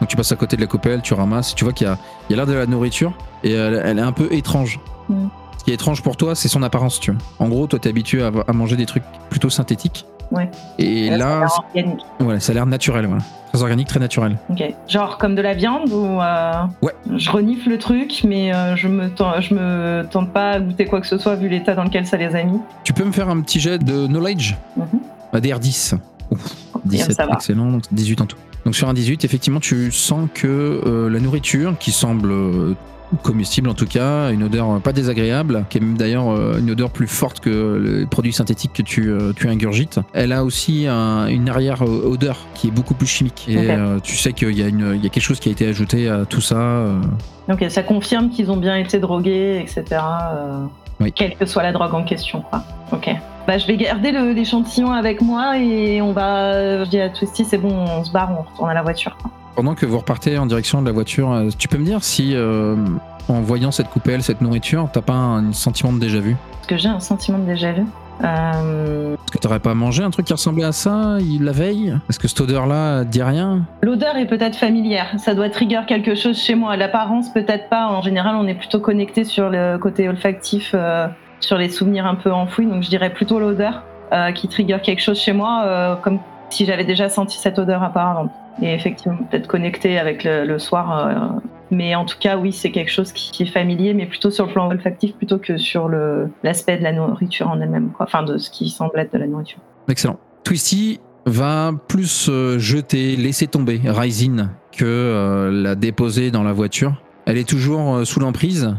[0.00, 1.98] Donc tu passes à côté de la coupelle, tu ramasses, tu vois qu'il y a,
[2.28, 3.12] il y a l'air de la nourriture
[3.44, 4.80] et elle, elle est un peu étrange.
[5.10, 5.26] Mm.
[5.70, 7.20] Ce qui est étrange pour toi, c'est son apparence, tu vois.
[7.38, 10.04] En gros, toi, t'es habitué à, à manger des trucs plutôt synthétiques.
[10.32, 10.50] Ouais.
[10.78, 12.00] Et ça a là, organique.
[12.18, 13.22] c'est- ouais, ça a l'air naturel, voilà.
[13.52, 14.36] Très organique, très naturel.
[14.48, 14.62] Ok.
[14.88, 16.52] Genre comme de la viande ou euh,
[16.82, 16.92] Ouais.
[17.16, 20.86] Je renifle le truc, mais euh, je me tente, je me tente pas à goûter
[20.86, 22.58] quoi que ce soit vu l'état dans lequel ça les a mis.
[22.82, 24.56] Tu peux me faire un petit jet de knowledge?
[24.76, 24.86] Mhm.
[25.32, 25.94] Un DR10.
[26.32, 28.36] Ouf, Bien, 17, ça excellent, donc 18 en tout.
[28.64, 30.46] Donc sur un 18, effectivement, tu sens que
[30.84, 32.32] euh, la nourriture, qui semble
[33.22, 36.70] comestible en tout cas, une odeur euh, pas désagréable, qui est même d'ailleurs euh, une
[36.70, 40.86] odeur plus forte que les produits synthétiques que tu, euh, tu ingurgites, elle a aussi
[40.86, 43.46] un- une arrière-odeur qui est beaucoup plus chimique.
[43.48, 46.24] Et euh, tu sais qu'il y, a y quelque chose qui a été ajouté à
[46.24, 46.84] tout ça.
[47.48, 49.84] Donc ça confirme qu'ils ont bien été drogués, etc.
[50.32, 50.64] euh,
[51.00, 51.12] Oui.
[51.12, 52.62] Quelle que soit la drogue en question, quoi.
[52.92, 53.08] Ok.
[53.46, 56.84] Bah, je vais garder l'échantillon avec moi et on va.
[56.84, 59.16] Je dis à Twisty, c'est bon, on se barre, on retourne à la voiture.
[59.20, 59.30] quoi.
[59.56, 62.34] Pendant que vous repartez en direction de la voiture, euh, tu peux me dire si,
[62.34, 62.76] euh,
[63.28, 66.36] en voyant cette coupelle, cette nourriture, t'as pas un sentiment de déjà vu?
[66.52, 67.84] Parce que j'ai un sentiment de déjà vu?
[68.22, 71.96] Euh, Est-ce que t'aurais pas mangé un truc qui ressemblait à ça la veille?
[72.08, 73.62] Est-ce que cette odeur-là dit rien?
[73.82, 76.76] L'odeur est peut-être familière, ça doit trigger quelque chose chez moi.
[76.76, 77.88] L'apparence, peut-être pas.
[77.88, 81.06] En général, on est plutôt connecté sur le côté olfactif, euh,
[81.40, 82.66] sur les souvenirs un peu enfouis.
[82.66, 83.82] Donc, je dirais plutôt l'odeur
[84.12, 86.18] euh, qui trigger quelque chose chez moi, comme
[86.50, 88.28] si j'avais déjà senti cette odeur auparavant.
[88.62, 91.06] Et effectivement, peut-être connecté avec le, soir.
[91.06, 94.46] euh, mais en tout cas, oui, c'est quelque chose qui, est familier, mais plutôt sur
[94.46, 95.88] le plan olfactif plutôt que sur
[96.42, 97.90] l'aspect de la nourriture en elle-même.
[97.98, 99.60] Enfin, de ce qui semble être de la nourriture.
[99.88, 100.18] Excellent.
[100.44, 107.00] Twisty va plus euh, jeter, laisser tomber Ryzin que euh, la déposer dans la voiture.
[107.26, 108.74] Elle est toujours sous l'emprise.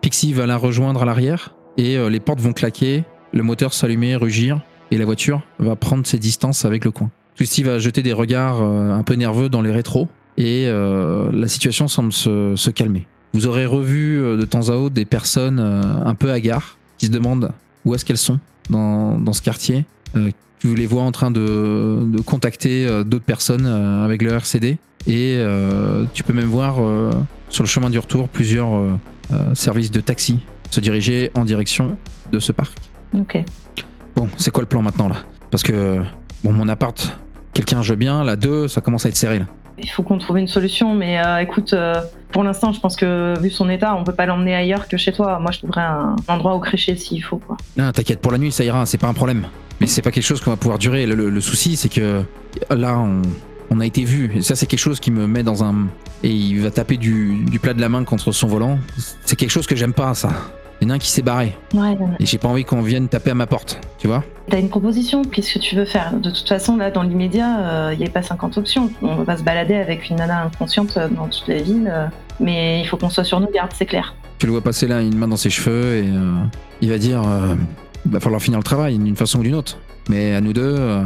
[0.00, 4.60] Pixie va la rejoindre à l'arrière et les portes vont claquer, le moteur s'allumer, rugir
[4.90, 7.10] et la voiture va prendre ses distances avec le coin.
[7.38, 11.46] Twisty va jeter des regards euh, un peu nerveux dans les rétros et euh, la
[11.46, 13.06] situation semble se, se calmer.
[13.32, 17.12] Vous aurez revu euh, de temps à autre des personnes un peu hagards qui se
[17.12, 17.52] demandent
[17.84, 19.84] où est-ce qu'elles sont dans, dans ce quartier.
[20.16, 25.36] Euh, tu les vois en train de, de contacter d'autres personnes avec le RCD et
[25.36, 26.78] euh, tu peux même voir
[27.48, 28.70] sur le chemin du retour plusieurs
[29.54, 30.40] services de taxi
[30.72, 31.96] se diriger en direction
[32.32, 32.76] de ce parc.
[33.14, 33.38] Ok.
[34.16, 35.18] Bon, c'est quoi le plan maintenant là?
[35.52, 36.02] Parce que
[36.42, 37.16] bon, mon appart,
[37.58, 39.46] quelqu'un joue bien, la 2, ça commence à être serré là.
[39.80, 41.94] Il faut qu'on trouve une solution, mais euh, écoute, euh,
[42.32, 45.12] pour l'instant, je pense que vu son état, on peut pas l'emmener ailleurs que chez
[45.12, 45.38] toi.
[45.38, 47.36] Moi, je trouverais un endroit où crécher s'il faut.
[47.38, 47.56] Quoi.
[47.76, 49.46] Non, t'inquiète, pour la nuit ça ira, c'est pas un problème.
[49.80, 51.06] Mais c'est pas quelque chose qu'on va pouvoir durer.
[51.06, 52.22] Le, le- le souci, c'est que
[52.70, 53.22] là, on,
[53.70, 54.32] on a été vu.
[54.36, 55.86] Et ça, c'est quelque chose qui me met dans un.
[56.24, 58.78] Et il va taper du, du plat de la main contre son volant.
[59.24, 60.30] C'est quelque chose que j'aime pas, ça.
[60.80, 61.56] Il y en a un qui s'est barré.
[61.74, 64.70] Ouais, Et j'ai pas envie qu'on vienne taper à ma porte, tu vois t'as une
[64.70, 66.14] proposition Qu'est-ce que tu veux faire?
[66.14, 68.90] De toute façon, là, dans l'immédiat, il n'y a pas 50 options.
[69.02, 72.06] On va pas se balader avec une nana inconsciente euh, dans toute la ville, euh,
[72.40, 74.14] mais il faut qu'on soit sur nos gardes, c'est clair.
[74.38, 76.32] Tu le vois passer là, une main dans ses cheveux, et euh,
[76.80, 77.54] il va dire euh,
[78.06, 79.78] il va falloir finir le travail d'une façon ou d'une autre.
[80.08, 81.02] Mais à nous deux, euh,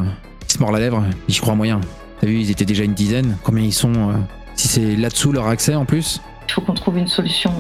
[0.46, 1.80] il se mord la lèvre, j'y crois moyen.
[2.20, 3.37] T'as vu, ils étaient déjà une dizaine.
[3.42, 4.12] Combien ils sont euh,
[4.54, 6.20] Si c'est là-dessous leur accès en plus?
[6.48, 7.52] Il faut qu'on trouve une solution.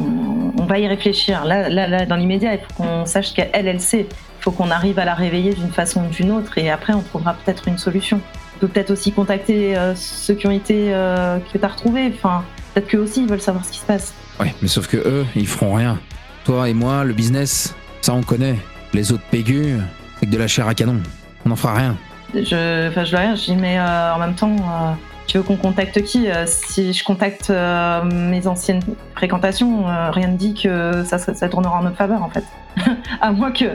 [0.58, 1.44] On va y réfléchir.
[1.44, 4.06] Là, là, là dans l'immédiat, il faut qu'on sache qu'elle, elle sait.
[4.10, 7.02] Il faut qu'on arrive à la réveiller d'une façon ou d'une autre, et après, on
[7.02, 8.20] trouvera peut-être une solution.
[8.56, 12.12] On peut peut-être aussi contacter euh, ceux qui ont été euh, que t'as retrouvés.
[12.14, 14.14] Enfin, peut-être qu'eux aussi ils veulent savoir ce qui se passe.
[14.40, 15.98] Ouais, mais sauf que eux, ils feront rien.
[16.44, 18.56] Toi et moi, le business, ça on connaît.
[18.92, 19.78] Les autres pégus,
[20.18, 21.00] c'est que de la chair à canon.
[21.44, 21.96] On n'en fera rien.
[22.34, 23.34] Je, enfin, je dis rien.
[23.34, 24.92] Je dis mais euh, en même temps, euh,
[25.26, 28.82] tu veux qu'on contacte qui Euh, Si je contacte euh, mes anciennes
[29.14, 32.44] fréquentations, euh, rien ne dit que ça, ça, ça tournera en notre faveur en fait.
[33.20, 33.66] à moins que,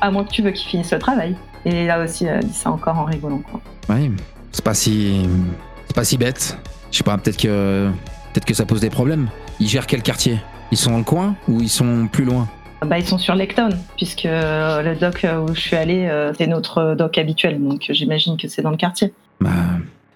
[0.00, 1.36] à moins que tu veux qu'ils finissent le travail.
[1.64, 3.38] Et là aussi, elle dit ça encore en rigolant.
[3.38, 3.60] Quoi.
[3.88, 4.10] Ouais,
[4.52, 5.28] c'est pas si.
[5.86, 6.58] C'est pas si bête.
[6.90, 7.90] Je sais pas, peut-être que.
[8.32, 9.28] Peut-être que ça pose des problèmes.
[9.60, 10.38] Ils gèrent quel quartier?
[10.70, 12.48] Ils sont dans le coin ou ils sont plus loin?
[12.84, 17.16] Bah, ils sont sur Lecton, puisque le doc où je suis allée, c'est notre doc
[17.16, 19.14] habituel, donc j'imagine que c'est dans le quartier.
[19.40, 19.50] Bah,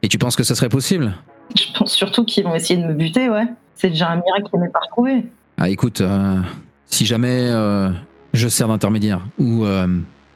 [0.02, 1.14] et tu penses que ça serait possible
[1.56, 3.46] Je pense surtout qu'ils vont essayer de me buter, ouais.
[3.74, 5.24] C'est déjà un miracle qu'ils m'aient pas retrouvé.
[5.58, 6.02] Ah, écoute,
[6.86, 7.50] si jamais
[8.34, 9.64] je sers d'intermédiaire, ou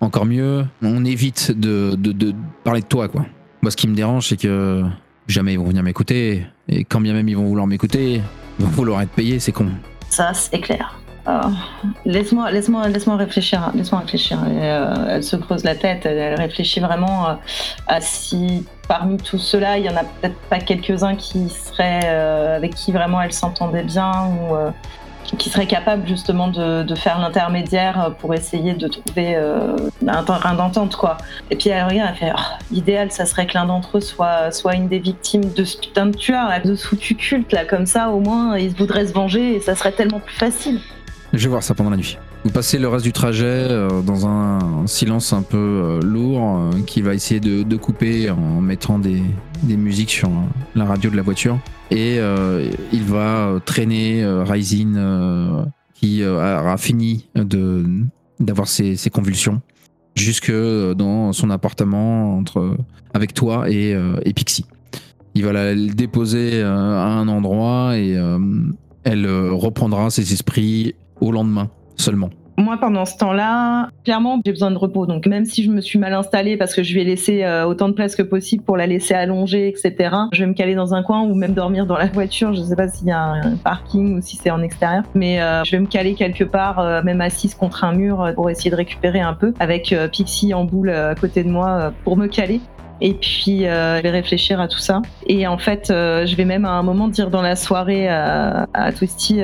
[0.00, 3.26] encore mieux, on évite de, de, parler de toi, quoi.
[3.62, 4.82] Moi, ce qui me dérange, c'est que
[5.28, 8.20] jamais ils vont venir m'écouter, et quand bien même ils vont vouloir m'écouter,
[8.58, 9.68] ils vont vouloir être payés, c'est con.
[10.10, 10.98] Ça, c'est clair.
[11.26, 11.48] Oh,
[12.04, 13.70] laisse-moi, laisse-moi, laisse-moi réfléchir.
[13.74, 14.38] Laisse-moi réfléchir.
[14.46, 16.04] Euh, elle se creuse la tête.
[16.04, 17.34] Elle, réfléchit vraiment euh,
[17.86, 22.56] à si parmi tout cela, il y en a peut-être pas quelques-uns qui seraient euh,
[22.56, 24.54] avec qui vraiment elle s'entendait bien ou
[25.38, 30.94] qui serait capable justement de, faire l'intermédiaire pour essayer de trouver un terrain d'entente.
[31.50, 34.52] Et puis elle regarde, elle fait oh, l'idéal ça serait que l'un d'entre eux soit
[34.52, 37.86] soit une des victimes de ce putain de tueur là, de foutu culte là comme
[37.86, 40.78] ça au moins ils voudraient se venger et ça serait tellement plus facile.
[41.36, 42.16] Je vais voir ça pendant la nuit.
[42.44, 46.70] Vous passez le reste du trajet euh, dans un, silence un peu euh, lourd euh,
[46.86, 49.20] qui va essayer de, couper en mettant des,
[49.64, 50.30] musiques sur
[50.76, 51.58] la radio de la voiture.
[51.90, 52.18] Et
[52.92, 57.28] il va traîner Ryzin qui aura fini
[58.40, 59.60] d'avoir ses, convulsions
[60.14, 62.76] jusque dans son appartement entre,
[63.12, 63.94] avec toi et,
[64.24, 64.66] et Pixie.
[65.34, 68.18] Il va la déposer à un endroit et
[69.04, 72.30] elle reprendra ses esprits au lendemain seulement.
[72.56, 75.06] Moi, pendant ce temps-là, clairement, j'ai besoin de repos.
[75.06, 77.66] Donc, même si je me suis mal installée parce que je lui ai laissé euh,
[77.66, 80.94] autant de place que possible pour la laisser allonger, etc., je vais me caler dans
[80.94, 82.54] un coin ou même dormir dans la voiture.
[82.54, 85.42] Je ne sais pas s'il y a un parking ou si c'est en extérieur, mais
[85.42, 88.70] euh, je vais me caler quelque part, euh, même assise contre un mur, pour essayer
[88.70, 92.60] de récupérer un peu, avec Pixie en boule à côté de moi pour me caler.
[93.00, 95.02] Et puis, je vais réfléchir à tout ça.
[95.26, 99.42] Et en fait, je vais même à un moment dire dans la soirée à Twisty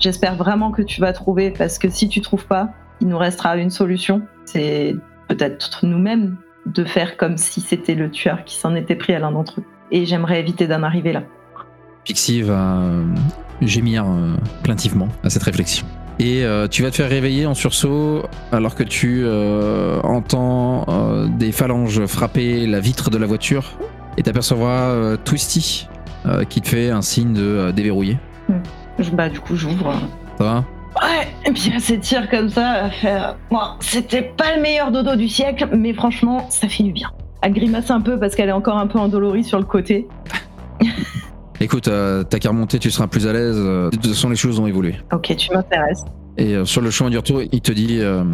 [0.00, 2.70] J'espère vraiment que tu vas trouver parce que si tu trouves pas,
[3.02, 4.22] il nous restera une solution.
[4.46, 4.96] C'est
[5.28, 9.30] peut-être nous-mêmes de faire comme si c'était le tueur qui s'en était pris à l'un
[9.30, 9.64] d'entre eux.
[9.90, 11.22] Et j'aimerais éviter d'en arriver là.
[12.04, 13.04] Pixie va euh,
[13.60, 15.86] gémir euh, plaintivement à cette réflexion.
[16.18, 19.26] Et euh, tu vas te faire réveiller en sursaut alors que tu
[20.02, 20.86] entends
[21.38, 23.78] des phalanges frapper la vitre de la voiture
[24.16, 25.88] et t'apercevras Twisty
[26.48, 28.18] qui te fait un signe de déverrouiller.
[28.48, 28.60] Hmm.
[29.12, 29.94] Bah, du coup, j'ouvre.
[30.38, 30.64] Ça va
[30.96, 33.20] Ouais, et puis elle s'étire comme ça, elle fait.
[33.50, 37.10] Bon, c'était pas le meilleur dodo du siècle, mais franchement, ça fait du bien.
[37.42, 40.08] Elle grimace un peu parce qu'elle est encore un peu endolorie sur le côté.
[41.60, 43.56] Écoute, euh, t'as qu'à remonter, tu seras plus à l'aise.
[43.56, 44.96] De toute façon, les choses ont évolué.
[45.12, 46.04] Ok, tu m'intéresses.
[46.36, 48.24] Et euh, sur le chemin du retour, il te dit euh,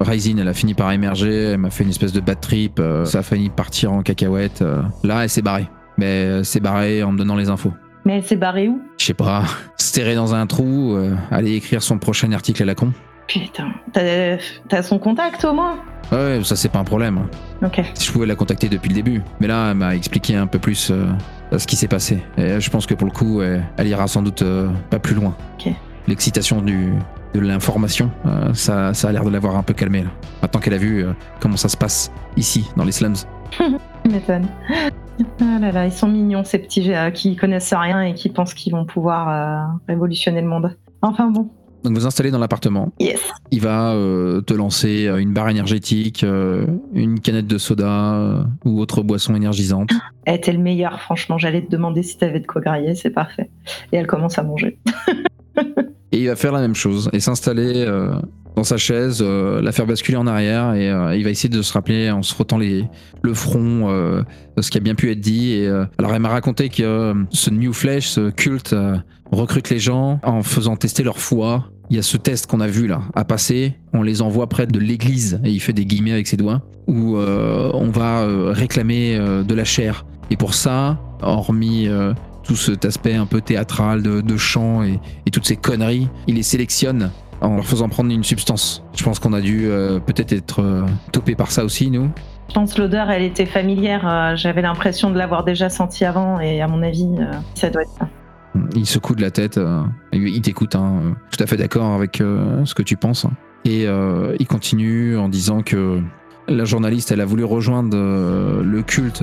[0.00, 3.18] Ryzin, elle a fini par émerger, elle m'a fait une espèce de bad trip, ça
[3.18, 4.64] a fini partir en cacahuète.
[5.04, 5.68] là, elle s'est barrée.
[5.98, 7.72] Mais elle s'est barrée en me donnant les infos.
[8.06, 8.80] Mais elle s'est barrée où?
[8.98, 9.42] Je sais pas.
[9.78, 12.92] Se terrer dans un trou, euh, aller écrire son prochain article à la con.
[13.26, 15.78] Putain, t'as son contact au moins?
[16.12, 17.26] Ouais, ça c'est pas un problème.
[17.64, 17.82] Ok.
[17.94, 19.22] Si je pouvais la contacter depuis le début.
[19.40, 21.08] Mais là, elle m'a expliqué un peu plus euh,
[21.58, 22.22] ce qui s'est passé.
[22.38, 25.34] Et je pense que pour le coup, elle, ira sans doute euh, pas plus loin.
[25.58, 25.72] Ok.
[26.06, 26.92] L'excitation du,
[27.34, 28.12] de l'information,
[28.52, 30.10] ça, ça a l'air de l'avoir un peu calmé là.
[30.42, 31.04] Maintenant qu'elle a vu
[31.40, 33.16] comment ça se passe ici, dans les slums.
[34.08, 34.46] M'étonne.
[35.40, 38.54] Ah là là, ils sont mignons ces petits euh, qui connaissent rien et qui pensent
[38.54, 40.76] qu'ils vont pouvoir euh, révolutionner le monde.
[41.02, 41.48] Enfin bon.
[41.84, 42.92] Donc vous installez dans l'appartement.
[42.98, 43.20] Yes.
[43.50, 46.24] Il va euh, te lancer une barre énergétique,
[46.94, 49.90] une canette de soda ou autre boisson énergisante.
[50.24, 51.38] Elle était le meilleur, franchement.
[51.38, 53.50] J'allais te demander si t'avais de quoi griller, c'est parfait.
[53.92, 54.78] Et elle commence à manger.
[56.12, 57.86] et il va faire la même chose et s'installer
[58.56, 61.60] dans sa chaise, euh, la faire basculer en arrière et euh, il va essayer de
[61.60, 64.22] se rappeler en se frottant le front euh,
[64.58, 65.52] ce qui a bien pu être dit.
[65.52, 68.74] Et, alors elle m'a raconté que ce New Flesh, ce culte,
[69.30, 71.66] recrute les gens en faisant tester leur foi.
[71.90, 74.66] Il y a ce test qu'on a vu là à passer, on les envoie près
[74.66, 79.54] de l'église et il fait des guillemets avec ses doigts où on va réclamer de
[79.54, 80.06] la chair.
[80.30, 81.88] Et pour ça, hormis
[82.42, 84.98] tout cet aspect un peu théâtral de, chant et
[85.30, 87.10] toutes ces conneries, il les sélectionne
[87.40, 88.82] en leur faisant prendre une substance.
[88.94, 92.10] Je pense qu'on a dû euh, peut-être être, euh, topé par ça aussi, nous.
[92.48, 94.06] Je pense l'odeur, elle était familière.
[94.06, 97.08] Euh, j'avais l'impression de l'avoir déjà senti avant, et à mon avis,
[97.54, 98.08] ça doit être ça.
[98.74, 99.60] Il secoue de la tête,
[100.12, 103.26] il t'écoute, hein, tout à fait d'accord avec ce que tu penses.
[103.66, 106.00] Et il continue en disant que
[106.48, 109.22] la journaliste, elle a voulu rejoindre le culte,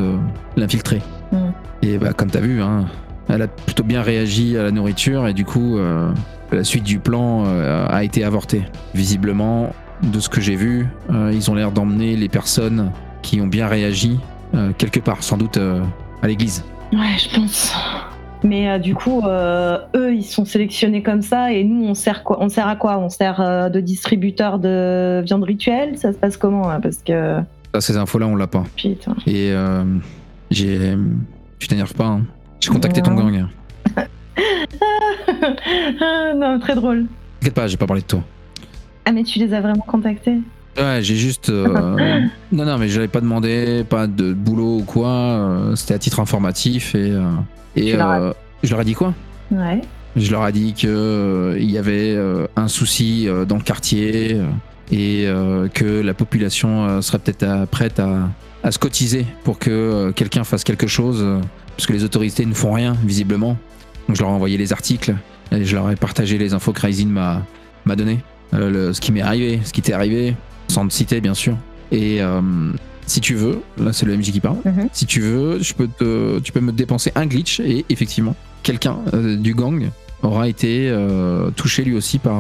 [0.56, 1.02] l'infiltrer.
[1.32, 1.38] Mm.
[1.82, 2.86] Et bah, comme t'as vu, hein,
[3.29, 5.77] elle a plutôt bien réagi à la nourriture, et du coup,
[6.51, 8.63] la suite du plan euh, a été avortée.
[8.93, 13.47] Visiblement, de ce que j'ai vu, euh, ils ont l'air d'emmener les personnes qui ont
[13.47, 14.19] bien réagi
[14.53, 16.63] euh, quelque part, sans doute à l'église.
[16.91, 17.73] Ouais, je pense.
[18.43, 22.23] Mais euh, du coup, euh, eux, ils sont sélectionnés comme ça, et nous, on sert
[22.23, 22.97] quoi On sert à quoi?
[22.99, 25.97] On sert euh, de distributeur de viande rituelle?
[25.97, 27.39] Ça se passe comment Parce que
[27.79, 28.65] ces infos-là, on l'a pas.
[28.75, 29.15] putain.
[29.25, 29.83] Et euh,
[30.51, 30.95] j'ai.
[31.57, 32.21] Tu t'énerves pas, hein.
[32.63, 33.45] J'ai contacté ton gang.
[36.02, 37.06] Ah, non, très drôle.
[37.39, 38.23] T'inquiète pas, j'ai pas parlé de toi.
[39.06, 40.38] Ah, mais tu les as vraiment contactés?
[40.78, 41.49] Ouais, j'ai juste.
[41.49, 42.19] euh,
[42.52, 45.08] non, non, mais je l'avais pas demandé, pas de boulot ou quoi.
[45.10, 47.12] euh, C'était à titre informatif et.
[47.12, 47.23] euh,
[47.76, 49.13] et Tu leur as- euh, je leur ai dit quoi?
[49.52, 49.82] Ouais.
[50.15, 53.63] Je leur ai dit que euh, il y avait euh, un souci euh, dans le
[53.63, 54.45] quartier euh,
[54.91, 58.30] et euh, que la population euh, serait peut-être à- prête à,
[58.63, 61.39] à se cotiser pour que euh, quelqu'un fasse quelque chose, euh,
[61.75, 63.57] parce que les autorités ne font rien visiblement.
[64.07, 65.15] Donc je leur ai envoyé les articles
[65.51, 67.45] et je leur ai partagé les infos que Raisin m'a
[67.86, 68.19] m'a donné,
[68.53, 70.36] euh, le- ce qui m'est arrivé, ce qui t'est arrivé,
[70.69, 71.57] sans te citer bien sûr.
[71.91, 72.41] Et euh,
[73.05, 74.57] si tu veux, là c'est le MJ qui parle.
[74.65, 74.88] Mhm.
[74.93, 78.97] Si tu veux, je peux te, tu peux me dépenser un glitch et effectivement, quelqu'un
[79.13, 79.89] euh, du gang
[80.21, 80.89] aura été
[81.57, 82.39] touché lui aussi par,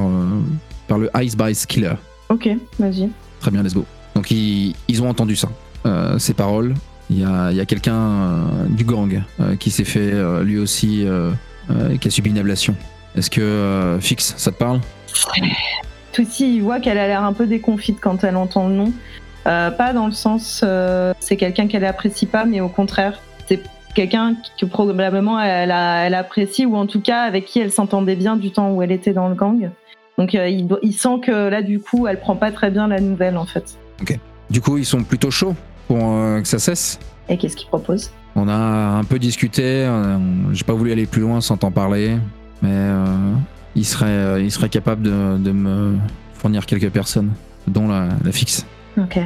[0.87, 1.95] par le Ice Bice Killer.
[2.29, 2.47] Ok,
[2.79, 3.09] vas-y.
[3.41, 3.83] Très bien, let's go.
[4.15, 5.49] Donc ils, ils ont entendu ça,
[6.17, 6.75] ces paroles.
[7.15, 10.43] Il y a, il y a quelqu'un euh, du gang euh, qui s'est fait euh,
[10.43, 11.29] lui aussi, euh,
[11.69, 12.75] euh, qui a subi une ablation.
[13.15, 14.79] Est-ce que euh, Fix, ça te parle?
[16.11, 18.91] Tootsie, il voit qu'elle a l'air un peu déconfite quand elle entend le nom.
[19.45, 23.61] Euh, pas dans le sens euh, c'est quelqu'un qu'elle apprécie pas, mais au contraire, c'est
[23.93, 28.15] quelqu'un que probablement elle, a- elle apprécie ou en tout cas avec qui elle s'entendait
[28.15, 29.69] bien du temps où elle était dans le gang.
[30.17, 32.99] Donc euh, il, il sent que là du coup elle prend pas très bien la
[32.99, 33.77] nouvelle en fait.
[34.49, 35.55] Du coup, ils sont plutôt chauds?
[35.87, 36.99] Pour euh, que ça cesse.
[37.29, 38.11] Et qu'est-ce qu'il propose?
[38.35, 40.17] On a un peu discuté, euh,
[40.53, 42.17] j'ai pas voulu aller plus loin sans t'en parler,
[42.61, 43.05] mais euh,
[43.75, 45.95] il, serait, il serait capable de, de me
[46.33, 47.31] fournir quelques personnes,
[47.67, 48.65] dont la, la fixe.
[48.97, 49.19] Ok.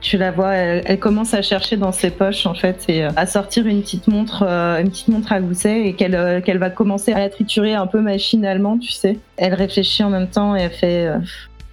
[0.00, 3.26] Tu la vois, elle, elle commence à chercher dans ses poches en fait et à
[3.26, 6.70] sortir une petite montre, euh, une petite montre à gousset et qu'elle euh, qu'elle va
[6.70, 9.18] commencer à la triturer un peu machinalement, tu sais.
[9.36, 11.18] Elle réfléchit en même temps et elle fait euh,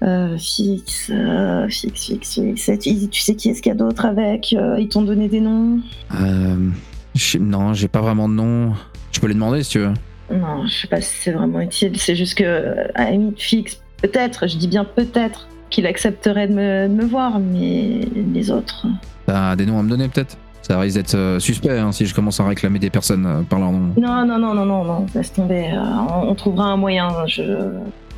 [0.04, 2.72] euh, fixe, euh, fixe, fixe, fixe.
[2.82, 5.40] Tu, tu sais qui est-ce qu'il y a d'autre avec Euh, Ils t'ont donné des
[5.40, 5.80] noms?
[6.20, 6.70] Euh,
[7.16, 8.74] je- non, j'ai pas vraiment de nom.
[9.12, 9.94] Je peux les demander si tu veux.
[10.34, 11.98] Non, je sais pas si c'est vraiment utile.
[11.98, 16.88] C'est juste que à limite fixe, peut-être, je dis bien peut-être qu'il accepterait de me,
[16.88, 18.02] de me voir, mais
[18.34, 18.88] les autres.
[19.26, 20.38] T'as des noms à me donner peut-être?
[20.62, 23.72] Ça risque d'être euh, suspect hein, si je commence à réclamer des personnes par leur
[23.72, 23.94] nom.
[24.02, 25.70] Non, non, non, non, non, non, laisse tomber.
[25.78, 27.08] on, on trouvera un moyen.
[27.28, 27.44] Je,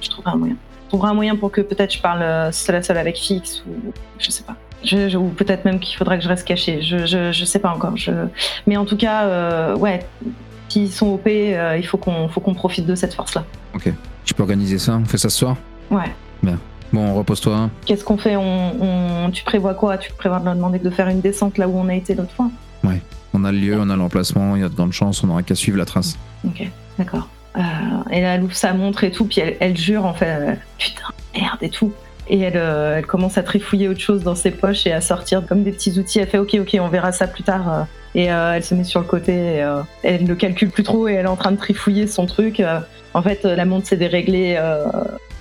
[0.01, 0.55] je trouverai un moyen.
[0.87, 3.63] On trouvera un moyen pour que peut-être je parle euh, seul à seul avec Fix
[3.67, 4.55] ou je sais pas.
[4.83, 6.81] Je, je- ou peut-être même qu'il faudra que je reste caché.
[6.81, 7.97] Je, je, je sais pas encore.
[7.97, 8.11] Je...
[8.67, 10.05] Mais en tout cas, euh, ouais,
[10.69, 13.43] s'ils sont OP, euh, il faut qu'on qu'on profite de cette force-là.
[14.25, 14.97] Je peux organiser ça?
[15.01, 15.55] On fait ça ce soir?
[15.91, 16.11] Ouais.
[16.93, 17.69] Bon, repose-toi.
[17.85, 18.37] Qu'est-ce qu'on fait?
[18.37, 19.97] On, on- Tu prévois quoi?
[19.97, 22.31] Tu prévois de leur demander de faire une descente là où on a été l'autre
[22.31, 22.49] fois?
[23.33, 25.43] On a le lieu, on a l'emplacement, il y a de grandes chances, on n'aura
[25.43, 26.17] qu'à suivre la trace.
[26.45, 26.63] Ok,
[26.97, 27.27] d'accord.
[28.11, 31.03] Et elle ouvre sa montre et tout, puis elle, elle jure en fait, euh, putain,
[31.35, 31.93] merde et tout.
[32.29, 35.45] Et elle, euh, elle commence à trifouiller autre chose dans ses poches et à sortir
[35.47, 36.19] comme des petits outils.
[36.19, 37.73] Elle fait ok, ok, on verra ça plus tard.
[37.73, 37.83] euh.
[38.15, 39.63] Et elle se met sur le côté.
[40.01, 42.63] Elle ne calcule plus trop et elle est en train de trifouiller son truc.
[43.13, 44.59] en fait, la montre s'est déréglée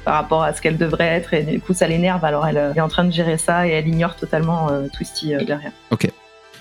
[0.05, 2.23] par rapport à ce qu'elle devrait être et du coup, ça l'énerve.
[2.23, 5.73] Alors elle, est en train de gérer ça et elle ignore totalement Twisty derrière.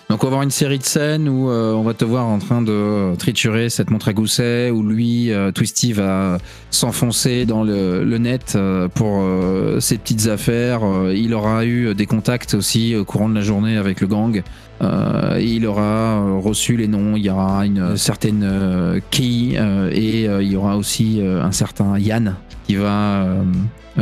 [0.10, 2.38] Donc on va avoir une série de scènes où euh, on va te voir en
[2.38, 6.38] train de triturer cette montre à gousset, où lui, euh, Twisty, va
[6.70, 10.84] s'enfoncer dans le, net euh, pour euh, ses petites affaires.
[10.84, 14.44] Euh, il aura eu des contacts aussi au courant de la journée avec le gang.
[14.82, 20.28] Euh, il aura euh, reçu les noms, il y aura une certaine euh, euh, et
[20.28, 22.36] euh, il y aura aussi euh, un certain Yann
[22.68, 23.44] qui va euh,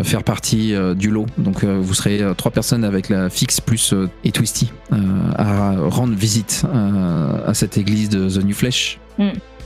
[0.02, 1.28] faire partie euh, du lot.
[1.38, 4.96] Donc euh, vous serez euh, trois personnes avec la fixe plus euh, et Twisty euh,
[5.38, 9.00] à rendre visite euh, à cette église de The New Flesh.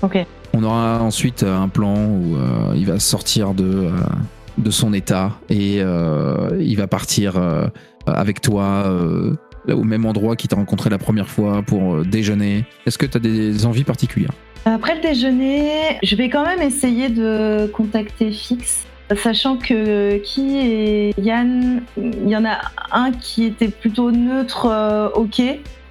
[0.01, 0.25] Ok.
[0.53, 3.91] On aura ensuite euh, un plan où euh, il va sortir de, euh,
[4.57, 7.67] de son état et euh, il va partir euh,
[8.05, 9.35] avec toi euh,
[9.69, 12.65] au même endroit qu'il t'a rencontré la première fois pour euh, déjeuner.
[12.85, 14.31] Est-ce que tu as des envies particulières?
[14.65, 15.69] Après le déjeuner,
[16.03, 18.85] je vais quand même essayer de contacter Fix,
[19.15, 22.57] sachant que qui et Yann, il y en a
[22.91, 25.41] un qui était plutôt neutre, euh, ok,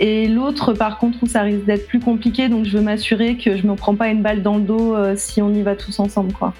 [0.01, 3.57] et l'autre par contre où ça risque d'être plus compliqué, donc je veux m'assurer que
[3.57, 5.99] je me prends pas une balle dans le dos euh, si on y va tous
[5.99, 6.53] ensemble, quoi.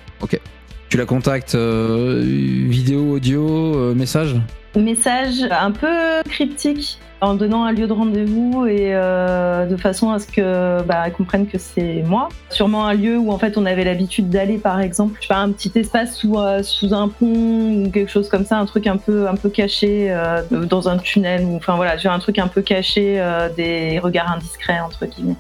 [0.89, 4.37] Tu la contactes euh, vidéo, audio, message?
[4.77, 10.19] Message un peu cryptique en donnant un lieu de rendez-vous et euh, de façon à
[10.19, 12.29] ce que bah, elle comprenne que c'est moi.
[12.51, 15.73] Sûrement un lieu où en fait on avait l'habitude d'aller par exemple, je un petit
[15.77, 19.29] espace sous, euh, sous un pont ou quelque chose comme ça, un truc un peu
[19.29, 23.23] un peu caché euh, dans un tunnel ou enfin voilà, un truc un peu caché
[23.57, 25.37] des regards indiscrets entre guillemets.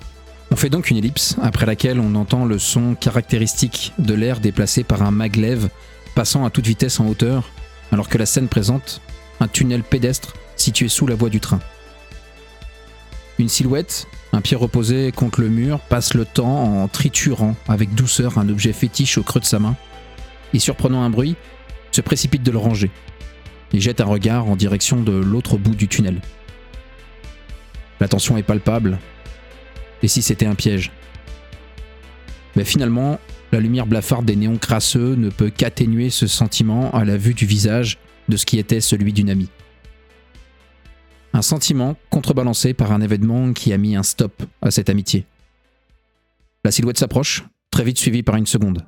[0.50, 4.84] On fait donc une ellipse, après laquelle on entend le son caractéristique de l'air déplacé
[4.84, 5.68] par un maglev
[6.14, 7.50] passant à toute vitesse en hauteur,
[7.92, 9.00] alors que la scène présente
[9.40, 10.34] un tunnel pédestre
[10.66, 11.60] situé sous la voie du train.
[13.38, 18.36] Une silhouette, un pied reposé contre le mur, passe le temps en triturant avec douceur
[18.36, 19.76] un objet fétiche au creux de sa main,
[20.52, 21.36] et surprenant un bruit,
[21.92, 22.90] se précipite de le ranger,
[23.72, 26.20] et jette un regard en direction de l'autre bout du tunnel.
[28.00, 28.98] La tension est palpable,
[30.02, 30.90] et si c'était un piège?
[32.56, 33.20] Mais finalement,
[33.52, 37.46] la lumière blafarde des néons crasseux ne peut qu'atténuer ce sentiment à la vue du
[37.46, 37.98] visage
[38.28, 39.48] de ce qui était celui d'une amie.
[41.36, 45.26] Un sentiment contrebalancé par un événement qui a mis un stop à cette amitié.
[46.64, 48.86] La silhouette s'approche, très vite suivie par une seconde.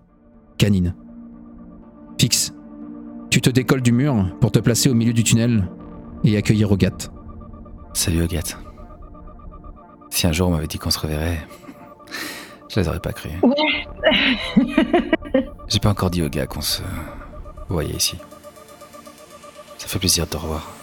[0.57, 0.94] Canine.
[2.18, 2.55] Fixe.
[3.28, 5.68] Tu te décolles du mur pour te placer au milieu du tunnel
[6.24, 6.96] et accueillir Ogat.
[7.92, 8.57] Salut Ogat.
[10.09, 11.46] Si un jour on m'avait dit qu'on se reverrait,
[12.70, 13.28] je les aurais pas cru.
[15.68, 16.80] J'ai pas encore dit au gars qu'on se
[17.68, 18.16] voyait ici.
[19.76, 20.78] Ça fait plaisir de te revoir.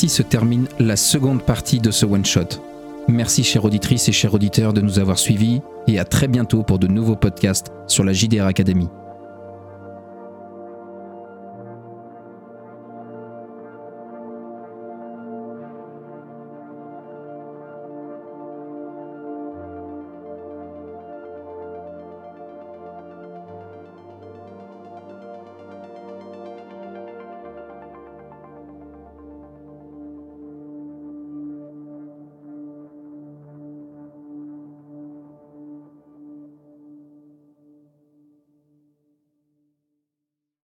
[0.00, 2.62] Ainsi se termine la seconde partie de ce one-shot.
[3.08, 6.78] Merci chère auditrice et chers auditeurs de nous avoir suivis et à très bientôt pour
[6.78, 8.88] de nouveaux podcasts sur la JDR Academy.